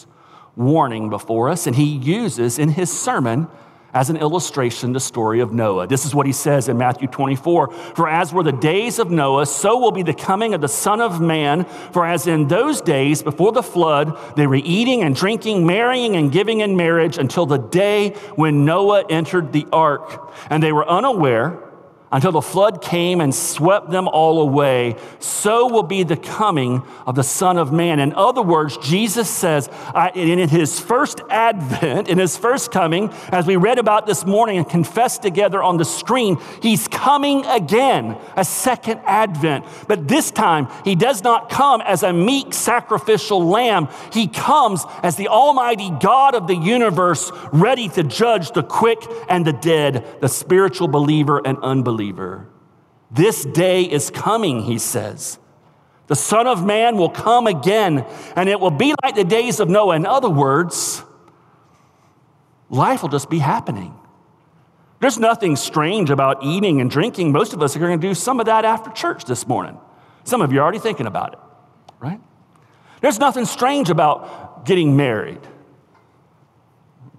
warning 0.57 1.09
before 1.09 1.49
us, 1.49 1.67
and 1.67 1.77
he 1.77 1.85
uses 1.85 2.59
in 2.59 2.71
his 2.71 2.91
sermon 2.91 3.49
as 3.93 4.11
an 4.11 4.17
illustration 4.17 4.93
the 4.93 5.01
story 5.01 5.41
of 5.41 5.53
Noah. 5.53 5.87
This 5.87 6.05
is 6.05 6.15
what 6.15 6.27
he 6.27 6.33
says 6.33 6.69
in 6.69 6.79
Matthew 6.79 7.09
24 7.09 7.73
For 7.73 8.09
as 8.09 8.33
were 8.33 8.43
the 8.43 8.53
days 8.53 8.99
of 8.99 9.11
Noah, 9.11 9.47
so 9.47 9.79
will 9.79 9.93
be 9.93 10.03
the 10.03 10.15
coming 10.15 10.55
of 10.55 10.61
the 10.61 10.69
Son 10.69 11.01
of 11.01 11.21
Man. 11.21 11.65
For 11.93 12.07
as 12.07 12.27
in 12.27 12.49
those 12.49 12.81
days 12.81 13.23
before 13.23 13.53
the 13.53 13.63
flood, 13.63 14.37
they 14.37 14.47
were 14.47 14.57
eating 14.57 15.03
and 15.03 15.15
drinking, 15.15 15.67
marrying 15.67 16.17
and 16.17 16.31
giving 16.31 16.61
in 16.61 16.77
marriage 16.77 17.19
until 17.19 17.47
the 17.47 17.59
day 17.59 18.11
when 18.37 18.65
Noah 18.65 19.05
entered 19.09 19.53
the 19.53 19.67
ark. 19.73 20.33
And 20.49 20.63
they 20.63 20.73
were 20.73 20.89
unaware 20.89 21.70
until 22.13 22.33
the 22.33 22.43
flood 22.43 22.83
came 22.83 23.21
and 23.21 23.33
swept 23.33 23.91
them 23.91 24.09
all 24.09 24.41
away, 24.41 24.97
so 25.21 25.69
will 25.69 25.85
be 25.85 26.03
the 26.03 26.17
coming 26.17 26.83
of 27.07 27.15
the 27.15 27.23
Son 27.23 27.57
of 27.57 27.73
Man. 27.73 28.01
In 28.01 28.13
other 28.15 28.43
words, 28.43 28.77
Jesus 28.79 29.31
says 29.31 29.69
in 30.15 30.49
his 30.49 30.81
first 30.81 31.21
advent, 31.31 32.09
in 32.09 32.19
his 32.19 32.37
first 32.37 32.73
coming, 32.73 33.11
as 33.29 33.47
we 33.47 33.57
read 33.57 33.79
about 33.79 34.07
this 34.07 34.27
morning 34.27 34.59
and 34.59 34.69
confessed 34.69 35.23
together 35.23 35.63
on 35.63 35.77
the 35.77 35.85
screen, 35.85 36.37
he's 36.61 36.89
coming 36.89 37.47
again, 37.47 38.17
a 38.37 38.45
second 38.45 39.01
advent. 39.05 39.65
But 39.87 40.09
this 40.09 40.33
time, 40.33 40.67
he 40.85 40.97
does 40.97 41.23
not 41.23 41.49
come 41.49 41.81
as 41.83 42.03
a 42.03 42.13
meek 42.13 42.53
sacrificial 42.53 43.45
lamb. 43.45 43.89
He 44.13 44.27
comes 44.27 44.85
as 45.05 45.15
the 45.15 45.29
Almighty 45.29 45.91
God 46.01 46.35
of 46.35 46.49
the 46.49 46.57
universe, 46.57 47.31
ready 47.53 47.89
to 47.91 48.03
judge 48.03 48.51
the 48.51 48.65
quick 48.65 48.99
and 49.29 49.47
the 49.47 49.53
dead, 49.53 50.05
the 50.21 50.29
spiritual 50.29 50.89
believer 50.89 51.41
and 51.45 51.57
unbeliever 51.63 52.00
believer. 52.01 52.49
This 53.11 53.45
day 53.45 53.83
is 53.83 54.11
coming, 54.11 54.63
he 54.63 54.79
says. 54.79 55.39
The 56.07 56.17
Son 56.17 56.47
of 56.47 56.65
Man 56.65 56.97
will 56.97 57.11
come 57.11 57.47
again, 57.47 58.07
and 58.35 58.49
it 58.49 58.59
will 58.59 58.71
be 58.71 58.95
like 59.03 59.15
the 59.17 59.25
days 59.25 59.61
of 59.61 59.69
Noah. 59.69 59.97
In 59.97 60.07
other 60.07 60.31
words, 60.31 61.03
life 62.71 63.03
will 63.03 63.11
just 63.11 63.29
be 63.29 63.39
happening. 63.39 63.95
There's 65.01 65.19
nothing 65.19 65.57
strange 65.57 66.09
about 66.11 66.43
eating 66.43 66.81
and 66.81 66.91
drinking. 66.91 67.33
Most 67.33 67.53
of 67.53 67.63
us 67.63 67.77
are 67.77 67.79
going 67.79 68.01
to 68.01 68.09
do 68.09 68.15
some 68.15 68.41
of 68.41 68.47
that 68.47 68.65
after 68.65 68.91
church 68.91 69.25
this 69.27 69.47
morning. 69.47 69.79
Some 70.25 70.41
of 70.41 70.53
you 70.53 70.61
are 70.61 70.63
already 70.63 70.79
thinking 70.79 71.07
about 71.07 71.35
it, 71.35 71.39
right? 72.01 72.21
There's 73.03 73.19
nothing 73.19 73.45
strange 73.45 73.91
about 73.91 74.65
getting 74.65 74.97
married 74.97 75.41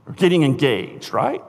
or 0.07 0.13
getting 0.13 0.43
engaged, 0.43 1.13
right? 1.13 1.43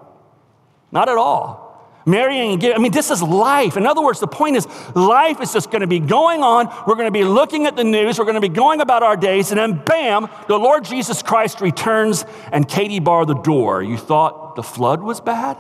Not 0.91 1.09
at 1.09 1.17
all 1.17 1.62
marrying 2.07 2.53
and. 2.53 2.75
I 2.75 2.79
mean, 2.79 2.93
this 2.93 3.11
is 3.11 3.23
life. 3.23 3.77
In 3.77 3.87
other 3.87 4.03
words, 4.03 4.21
the 4.21 4.27
point 4.27 4.57
is 4.57 4.67
life 4.95 5.41
is 5.41 5.53
just 5.53 5.71
going 5.71 5.81
to 5.81 5.87
be 5.87 6.01
going 6.01 6.43
on. 6.43 6.67
We're 6.87 6.95
going 6.95 7.07
to 7.07 7.11
be 7.11 7.25
looking 7.25 7.67
at 7.67 7.77
the 7.77 7.85
news. 7.85 8.19
We're 8.19 8.25
going 8.25 8.35
to 8.35 8.41
be 8.41 8.49
going 8.49 8.81
about 8.81 9.03
our 9.03 9.17
days. 9.17 9.51
And 9.51 9.59
then, 9.59 9.83
bam, 9.85 10.29
the 10.49 10.59
Lord 10.59 10.85
Jesus 10.85 11.23
Christ 11.23 11.61
returns 11.61 12.25
and 12.53 12.69
Katie 12.69 13.01
bar 13.01 13.27
the 13.27 13.35
door. 13.35 13.83
You 13.83 13.97
thought 13.97 14.57
the 14.57 14.63
flood 14.63 15.03
was 15.03 15.21
bad? 15.21 15.59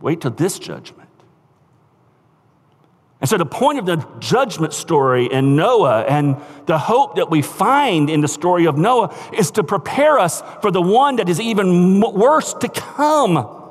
Wait 0.00 0.20
till 0.20 0.30
this 0.30 0.58
judgment. 0.58 1.06
And 3.18 3.30
so, 3.30 3.38
the 3.38 3.46
point 3.46 3.78
of 3.78 3.86
the 3.86 4.06
judgment 4.18 4.74
story 4.74 5.26
in 5.26 5.56
Noah 5.56 6.02
and 6.02 6.36
the 6.66 6.78
hope 6.78 7.16
that 7.16 7.30
we 7.30 7.40
find 7.40 8.10
in 8.10 8.20
the 8.20 8.28
story 8.28 8.66
of 8.66 8.76
Noah 8.76 9.16
is 9.32 9.50
to 9.52 9.64
prepare 9.64 10.18
us 10.18 10.42
for 10.60 10.70
the 10.70 10.82
one 10.82 11.16
that 11.16 11.28
is 11.30 11.40
even 11.40 12.00
worse 12.00 12.52
to 12.54 12.68
come 12.68 13.65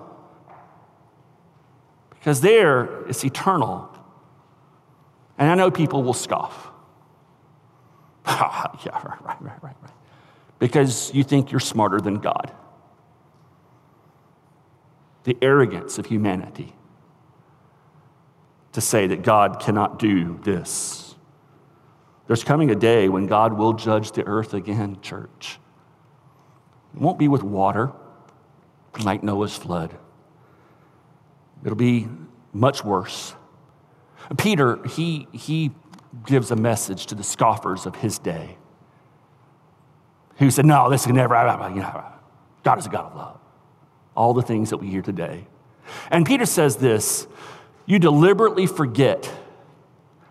because 2.25 2.41
there 2.41 3.05
it's 3.07 3.23
eternal. 3.23 3.87
And 5.37 5.47
I 5.47 5.53
know 5.53 5.69
people 5.69 6.01
will 6.01 6.15
scoff. 6.15 6.71
yeah, 8.25 8.99
right, 9.03 9.21
right, 9.21 9.41
right, 9.41 9.61
right. 9.61 9.93
Because 10.57 11.13
you 11.13 11.23
think 11.23 11.51
you're 11.51 11.59
smarter 11.59 12.01
than 12.01 12.15
God. 12.15 12.51
The 15.25 15.37
arrogance 15.39 15.99
of 15.99 16.07
humanity 16.07 16.73
to 18.71 18.81
say 18.81 19.05
that 19.05 19.21
God 19.21 19.59
cannot 19.59 19.99
do 19.99 20.39
this. 20.41 21.13
There's 22.25 22.43
coming 22.43 22.71
a 22.71 22.75
day 22.75 23.07
when 23.07 23.27
God 23.27 23.53
will 23.53 23.73
judge 23.73 24.13
the 24.13 24.25
earth 24.25 24.55
again, 24.55 24.97
church. 25.03 25.59
It 26.95 27.01
won't 27.01 27.19
be 27.19 27.27
with 27.27 27.43
water 27.43 27.91
like 29.03 29.21
Noah's 29.21 29.55
flood. 29.55 29.95
It'll 31.65 31.75
be 31.75 32.07
much 32.53 32.85
worse. 32.85 33.35
Peter, 34.37 34.79
he, 34.87 35.27
he 35.33 35.71
gives 36.25 36.51
a 36.51 36.55
message 36.55 37.07
to 37.07 37.15
the 37.15 37.23
scoffers 37.23 37.85
of 37.85 37.97
his 37.97 38.19
day 38.19 38.57
who 40.37 40.49
said, 40.51 40.65
No, 40.65 40.89
this 40.89 41.05
can 41.05 41.15
never, 41.15 41.35
God 42.63 42.79
is 42.79 42.85
a 42.85 42.89
God 42.89 43.05
of 43.05 43.15
love. 43.15 43.39
All 44.15 44.33
the 44.33 44.41
things 44.41 44.69
that 44.69 44.77
we 44.77 44.87
hear 44.87 45.01
today. 45.01 45.47
And 46.09 46.25
Peter 46.25 46.45
says 46.45 46.77
this 46.77 47.27
You 47.85 47.99
deliberately 47.99 48.67
forget 48.67 49.31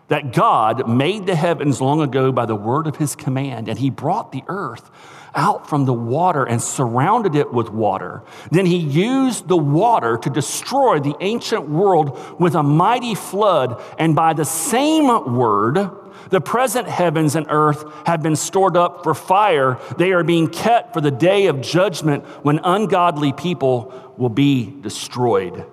that 0.07 0.33
God 0.33 0.87
made 0.87 1.25
the 1.25 1.35
heavens 1.35 1.81
long 1.81 2.01
ago 2.01 2.31
by 2.31 2.45
the 2.45 2.55
word 2.55 2.87
of 2.87 2.97
his 2.97 3.15
command, 3.15 3.67
and 3.67 3.79
he 3.79 3.89
brought 3.89 4.31
the 4.31 4.43
earth 4.47 4.89
out 5.33 5.67
from 5.67 5.85
the 5.85 5.93
water 5.93 6.45
and 6.45 6.61
surrounded 6.61 7.35
it 7.35 7.51
with 7.51 7.69
water. 7.69 8.23
Then 8.51 8.65
he 8.65 8.77
used 8.77 9.47
the 9.47 9.57
water 9.57 10.17
to 10.17 10.29
destroy 10.29 10.99
the 10.99 11.15
ancient 11.19 11.67
world 11.67 12.39
with 12.39 12.55
a 12.55 12.63
mighty 12.63 13.15
flood, 13.15 13.81
and 13.99 14.15
by 14.15 14.33
the 14.33 14.45
same 14.45 15.35
word, 15.35 15.89
the 16.29 16.41
present 16.41 16.87
heavens 16.87 17.35
and 17.35 17.45
earth 17.49 17.83
have 18.05 18.23
been 18.23 18.35
stored 18.35 18.77
up 18.77 19.03
for 19.03 19.13
fire. 19.13 19.77
They 19.97 20.13
are 20.13 20.23
being 20.23 20.47
kept 20.47 20.93
for 20.93 21.01
the 21.01 21.11
day 21.11 21.47
of 21.47 21.61
judgment 21.61 22.25
when 22.43 22.59
ungodly 22.63 23.33
people 23.33 24.13
will 24.17 24.29
be 24.29 24.73
destroyed. 24.81 25.65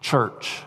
Church, 0.00 0.62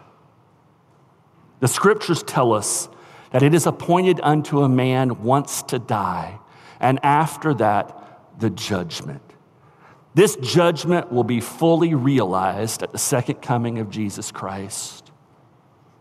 the 1.59 1.67
scriptures 1.67 2.23
tell 2.23 2.53
us 2.53 2.89
that 3.31 3.43
it 3.43 3.53
is 3.53 3.65
appointed 3.65 4.19
unto 4.23 4.61
a 4.61 4.69
man 4.69 5.23
once 5.23 5.61
to 5.63 5.79
die, 5.79 6.39
and 6.79 6.99
after 7.03 7.53
that, 7.55 8.39
the 8.39 8.49
judgment. 8.49 9.21
This 10.15 10.35
judgment 10.37 11.11
will 11.11 11.23
be 11.23 11.39
fully 11.39 11.93
realized 11.93 12.81
at 12.81 12.91
the 12.91 12.97
second 12.97 13.41
coming 13.41 13.79
of 13.79 13.89
Jesus 13.89 14.31
Christ. 14.31 15.11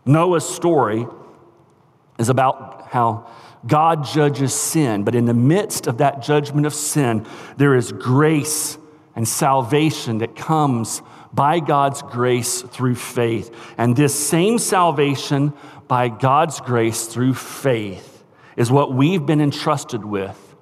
Noah's 0.05 0.47
story 0.47 1.05
is 2.17 2.29
about 2.29 2.87
how 2.89 3.29
God 3.67 4.05
judges 4.05 4.53
sin, 4.53 5.03
but 5.03 5.15
in 5.15 5.25
the 5.25 5.33
midst 5.33 5.85
of 5.85 5.97
that 5.97 6.21
judgment 6.21 6.65
of 6.65 6.73
sin, 6.73 7.25
there 7.57 7.75
is 7.75 7.91
grace 7.91 8.77
and 9.15 9.27
salvation 9.27 10.19
that 10.19 10.35
comes 10.35 11.01
by 11.33 11.59
God's 11.59 12.01
grace 12.01 12.61
through 12.61 12.95
faith. 12.95 13.53
And 13.77 13.95
this 13.95 14.13
same 14.13 14.57
salvation 14.57 15.53
by 15.87 16.09
God's 16.09 16.59
grace 16.59 17.05
through 17.05 17.33
faith 17.33 18.23
is 18.57 18.71
what 18.71 18.93
we've 18.93 19.25
been 19.25 19.41
entrusted 19.41 20.03
with, 20.03 20.55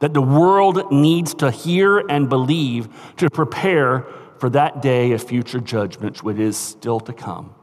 that 0.00 0.14
the 0.14 0.22
world 0.22 0.92
needs 0.92 1.34
to 1.34 1.50
hear 1.50 1.98
and 1.98 2.28
believe 2.28 2.88
to 3.16 3.30
prepare 3.30 4.06
for 4.38 4.50
that 4.50 4.82
day 4.82 5.12
of 5.12 5.22
future 5.22 5.60
judgment, 5.60 6.22
which 6.22 6.38
is 6.38 6.56
still 6.56 7.00
to 7.00 7.12
come. 7.12 7.54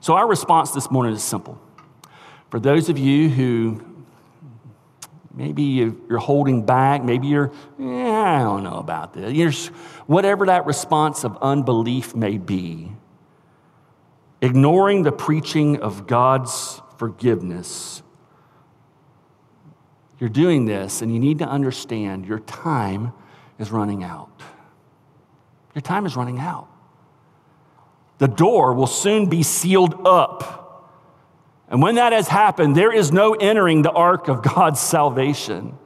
So, 0.00 0.14
our 0.14 0.28
response 0.28 0.72
this 0.72 0.90
morning 0.90 1.14
is 1.14 1.22
simple. 1.22 1.60
For 2.50 2.60
those 2.60 2.88
of 2.88 2.98
you 2.98 3.28
who 3.28 3.80
Maybe 5.38 5.62
you're 5.62 6.18
holding 6.18 6.66
back. 6.66 7.04
Maybe 7.04 7.28
you're, 7.28 7.52
yeah, 7.78 8.40
I 8.40 8.42
don't 8.42 8.64
know 8.64 8.78
about 8.78 9.14
this. 9.14 9.32
You're, 9.32 9.52
whatever 10.06 10.46
that 10.46 10.66
response 10.66 11.22
of 11.22 11.38
unbelief 11.40 12.12
may 12.16 12.38
be, 12.38 12.90
ignoring 14.42 15.04
the 15.04 15.12
preaching 15.12 15.80
of 15.80 16.08
God's 16.08 16.82
forgiveness, 16.96 18.02
you're 20.18 20.28
doing 20.28 20.64
this, 20.64 21.02
and 21.02 21.14
you 21.14 21.20
need 21.20 21.38
to 21.38 21.46
understand 21.46 22.26
your 22.26 22.40
time 22.40 23.12
is 23.60 23.70
running 23.70 24.02
out. 24.02 24.42
Your 25.72 25.82
time 25.82 26.04
is 26.04 26.16
running 26.16 26.40
out. 26.40 26.66
The 28.18 28.26
door 28.26 28.74
will 28.74 28.88
soon 28.88 29.28
be 29.28 29.44
sealed 29.44 30.04
up 30.04 30.57
and 31.70 31.82
when 31.82 31.96
that 31.96 32.12
has 32.12 32.28
happened, 32.28 32.74
there 32.74 32.92
is 32.92 33.12
no 33.12 33.34
entering 33.34 33.82
the 33.82 33.92
ark 33.92 34.28
of 34.28 34.42
God's 34.42 34.80
salvation. 34.80 35.76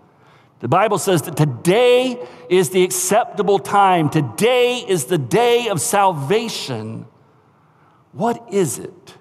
The 0.60 0.68
Bible 0.68 0.98
says 0.98 1.22
that 1.22 1.36
today 1.36 2.24
is 2.48 2.70
the 2.70 2.84
acceptable 2.84 3.58
time. 3.58 4.08
Today 4.08 4.78
is 4.78 5.06
the 5.06 5.18
day 5.18 5.68
of 5.68 5.80
salvation. 5.80 7.06
What 8.12 8.46
is 8.52 8.78
it 8.78 9.14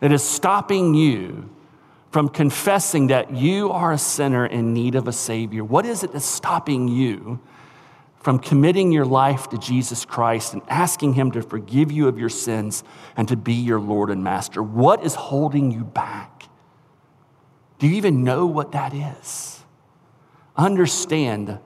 that 0.00 0.10
is 0.10 0.24
stopping 0.24 0.94
you 0.94 1.50
from 2.10 2.28
confessing 2.28 3.08
that 3.08 3.32
you 3.32 3.70
are 3.70 3.92
a 3.92 3.98
sinner 3.98 4.44
in 4.44 4.74
need 4.74 4.96
of 4.96 5.06
a 5.06 5.12
Savior? 5.12 5.62
What 5.62 5.86
is 5.86 6.02
it 6.02 6.12
that's 6.12 6.24
stopping 6.24 6.88
you 6.88 7.38
from 8.26 8.40
committing 8.40 8.90
your 8.90 9.04
life 9.04 9.48
to 9.50 9.56
Jesus 9.56 10.04
Christ 10.04 10.52
and 10.52 10.60
asking 10.66 11.12
Him 11.12 11.30
to 11.30 11.42
forgive 11.42 11.92
you 11.92 12.08
of 12.08 12.18
your 12.18 12.28
sins 12.28 12.82
and 13.16 13.28
to 13.28 13.36
be 13.36 13.52
your 13.52 13.78
Lord 13.78 14.10
and 14.10 14.24
Master? 14.24 14.64
What 14.64 15.04
is 15.04 15.14
holding 15.14 15.70
you 15.70 15.84
back? 15.84 16.42
Do 17.78 17.86
you 17.86 17.94
even 17.94 18.24
know 18.24 18.44
what 18.46 18.72
that 18.72 18.92
is? 18.92 19.62
Understand 20.56 21.60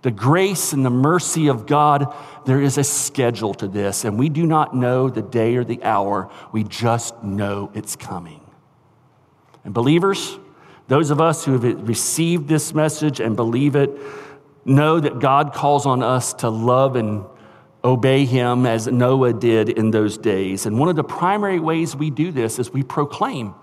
the 0.00 0.10
grace 0.10 0.72
and 0.72 0.86
the 0.86 0.90
mercy 0.90 1.48
of 1.48 1.66
God, 1.66 2.14
there 2.46 2.62
is 2.62 2.78
a 2.78 2.84
schedule 2.84 3.52
to 3.52 3.68
this, 3.68 4.06
and 4.06 4.18
we 4.18 4.30
do 4.30 4.46
not 4.46 4.74
know 4.74 5.10
the 5.10 5.20
day 5.20 5.56
or 5.56 5.64
the 5.64 5.84
hour. 5.84 6.30
We 6.50 6.64
just 6.64 7.22
know 7.22 7.70
it's 7.74 7.94
coming. 7.94 8.40
And 9.64 9.74
believers, 9.74 10.38
those 10.88 11.10
of 11.10 11.20
us 11.20 11.44
who 11.44 11.58
have 11.58 11.86
received 11.86 12.48
this 12.48 12.72
message 12.72 13.20
and 13.20 13.36
believe 13.36 13.76
it, 13.76 13.90
know 14.66 15.00
that 15.00 15.20
God 15.20 15.54
calls 15.54 15.86
on 15.86 16.02
us 16.02 16.34
to 16.34 16.50
love 16.50 16.96
and 16.96 17.24
obey 17.84 18.24
Him 18.24 18.66
as 18.66 18.86
Noah 18.86 19.32
did 19.32 19.68
in 19.68 19.90
those 19.90 20.18
days. 20.18 20.66
And 20.66 20.78
one 20.78 20.88
of 20.88 20.96
the 20.96 21.04
primary 21.04 21.60
ways 21.60 21.94
we 21.94 22.10
do 22.10 22.32
this 22.32 22.58
is 22.58 22.72
we 22.72 22.82
proclaim 22.82 23.54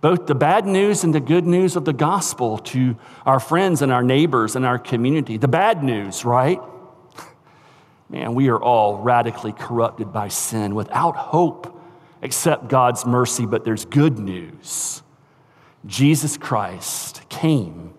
both 0.00 0.26
the 0.26 0.34
bad 0.34 0.66
news 0.66 1.02
and 1.02 1.14
the 1.14 1.20
good 1.20 1.46
news 1.46 1.76
of 1.76 1.84
the 1.86 1.92
gospel 1.92 2.58
to 2.58 2.96
our 3.24 3.40
friends 3.40 3.80
and 3.80 3.90
our 3.90 4.02
neighbors 4.02 4.54
and 4.54 4.66
our 4.66 4.78
community. 4.78 5.38
The 5.38 5.48
bad 5.48 5.82
news, 5.82 6.24
right? 6.24 6.60
Man, 8.10 8.34
we 8.34 8.48
are 8.48 8.60
all 8.60 8.98
radically 8.98 9.52
corrupted 9.52 10.12
by 10.12 10.28
sin 10.28 10.74
without 10.74 11.16
hope 11.16 11.80
except 12.20 12.68
God's 12.68 13.06
mercy, 13.06 13.46
but 13.46 13.64
there's 13.64 13.86
good 13.86 14.18
news. 14.18 15.02
Jesus 15.86 16.36
Christ 16.36 17.26
came 17.30 17.93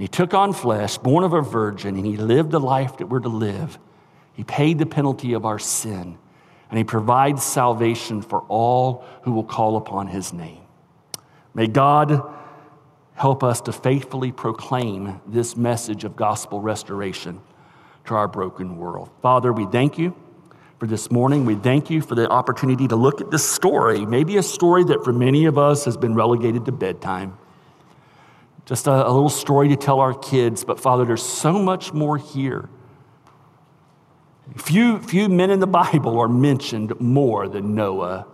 and 0.00 0.04
he 0.04 0.08
took 0.08 0.32
on 0.32 0.54
flesh, 0.54 0.96
born 0.96 1.24
of 1.24 1.34
a 1.34 1.42
virgin, 1.42 1.94
and 1.94 2.06
he 2.06 2.16
lived 2.16 2.52
the 2.52 2.58
life 2.58 2.96
that 2.96 3.08
we're 3.08 3.20
to 3.20 3.28
live. 3.28 3.78
He 4.32 4.42
paid 4.44 4.78
the 4.78 4.86
penalty 4.86 5.34
of 5.34 5.44
our 5.44 5.58
sin, 5.58 6.16
and 6.70 6.78
he 6.78 6.84
provides 6.84 7.42
salvation 7.42 8.22
for 8.22 8.40
all 8.48 9.04
who 9.24 9.32
will 9.32 9.44
call 9.44 9.76
upon 9.76 10.06
his 10.06 10.32
name. 10.32 10.62
May 11.52 11.66
God 11.66 12.22
help 13.12 13.44
us 13.44 13.60
to 13.60 13.74
faithfully 13.74 14.32
proclaim 14.32 15.20
this 15.26 15.54
message 15.54 16.04
of 16.04 16.16
gospel 16.16 16.62
restoration 16.62 17.38
to 18.06 18.14
our 18.14 18.26
broken 18.26 18.78
world. 18.78 19.10
Father, 19.20 19.52
we 19.52 19.66
thank 19.66 19.98
you 19.98 20.16
for 20.78 20.86
this 20.86 21.10
morning. 21.10 21.44
We 21.44 21.56
thank 21.56 21.90
you 21.90 22.00
for 22.00 22.14
the 22.14 22.26
opportunity 22.30 22.88
to 22.88 22.96
look 22.96 23.20
at 23.20 23.30
this 23.30 23.46
story, 23.46 24.06
maybe 24.06 24.38
a 24.38 24.42
story 24.42 24.82
that 24.84 25.04
for 25.04 25.12
many 25.12 25.44
of 25.44 25.58
us 25.58 25.84
has 25.84 25.98
been 25.98 26.14
relegated 26.14 26.64
to 26.64 26.72
bedtime. 26.72 27.36
Just 28.70 28.86
a, 28.86 28.92
a 28.92 29.10
little 29.10 29.28
story 29.28 29.68
to 29.70 29.76
tell 29.76 29.98
our 29.98 30.14
kids, 30.14 30.62
but 30.62 30.78
Father, 30.78 31.04
there's 31.04 31.24
so 31.24 31.54
much 31.54 31.92
more 31.92 32.16
here. 32.16 32.68
Few, 34.54 35.00
few 35.00 35.28
men 35.28 35.50
in 35.50 35.58
the 35.58 35.66
Bible 35.82 36.20
are 36.20 36.28
mentioned 36.28 37.00
more 37.00 37.48
than 37.48 37.74
Noah 37.74 38.28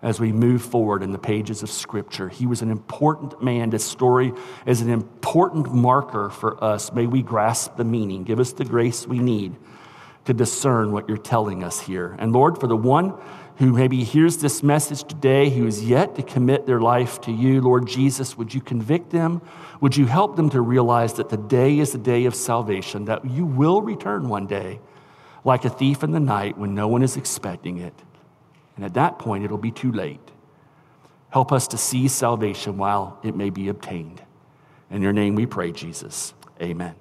as 0.00 0.20
we 0.20 0.30
move 0.30 0.62
forward 0.62 1.02
in 1.02 1.10
the 1.10 1.18
pages 1.18 1.64
of 1.64 1.70
Scripture. 1.70 2.28
He 2.28 2.46
was 2.46 2.62
an 2.62 2.70
important 2.70 3.42
man. 3.42 3.70
This 3.70 3.84
story 3.84 4.32
is 4.64 4.80
an 4.80 4.90
important 4.90 5.74
marker 5.74 6.30
for 6.30 6.62
us. 6.62 6.92
May 6.92 7.06
we 7.06 7.20
grasp 7.20 7.76
the 7.76 7.82
meaning. 7.82 8.22
Give 8.22 8.38
us 8.38 8.52
the 8.52 8.64
grace 8.64 9.08
we 9.08 9.18
need 9.18 9.56
to 10.24 10.32
discern 10.32 10.92
what 10.92 11.08
you're 11.08 11.18
telling 11.18 11.64
us 11.64 11.80
here. 11.80 12.14
And 12.20 12.32
Lord, 12.32 12.60
for 12.60 12.68
the 12.68 12.76
one 12.76 13.14
who 13.60 13.74
maybe 13.74 14.02
hears 14.02 14.38
this 14.38 14.62
message 14.62 15.04
today 15.04 15.50
who 15.50 15.66
is 15.66 15.84
yet 15.84 16.14
to 16.14 16.22
commit 16.22 16.64
their 16.64 16.80
life 16.80 17.20
to 17.20 17.30
you, 17.30 17.60
Lord 17.60 17.86
Jesus, 17.86 18.38
would 18.38 18.54
you 18.54 18.60
convict 18.62 19.10
them? 19.10 19.42
Would 19.82 19.98
you 19.98 20.06
help 20.06 20.36
them 20.36 20.48
to 20.50 20.62
realize 20.62 21.12
that 21.14 21.28
the 21.28 21.36
day 21.36 21.78
is 21.78 21.92
the 21.92 21.98
day 21.98 22.24
of 22.24 22.34
salvation, 22.34 23.04
that 23.04 23.22
you 23.26 23.44
will 23.44 23.82
return 23.82 24.30
one 24.30 24.46
day 24.46 24.80
like 25.44 25.66
a 25.66 25.68
thief 25.68 26.02
in 26.02 26.10
the 26.12 26.20
night 26.20 26.56
when 26.56 26.74
no 26.74 26.88
one 26.88 27.02
is 27.02 27.18
expecting 27.18 27.76
it? 27.76 27.92
And 28.76 28.84
at 28.86 28.94
that 28.94 29.18
point, 29.18 29.44
it'll 29.44 29.58
be 29.58 29.70
too 29.70 29.92
late. 29.92 30.26
Help 31.28 31.52
us 31.52 31.68
to 31.68 31.76
see 31.76 32.08
salvation 32.08 32.78
while 32.78 33.18
it 33.22 33.36
may 33.36 33.50
be 33.50 33.68
obtained. 33.68 34.22
In 34.90 35.02
your 35.02 35.12
name 35.12 35.34
we 35.34 35.44
pray, 35.44 35.70
Jesus. 35.70 36.32
Amen. 36.62 36.94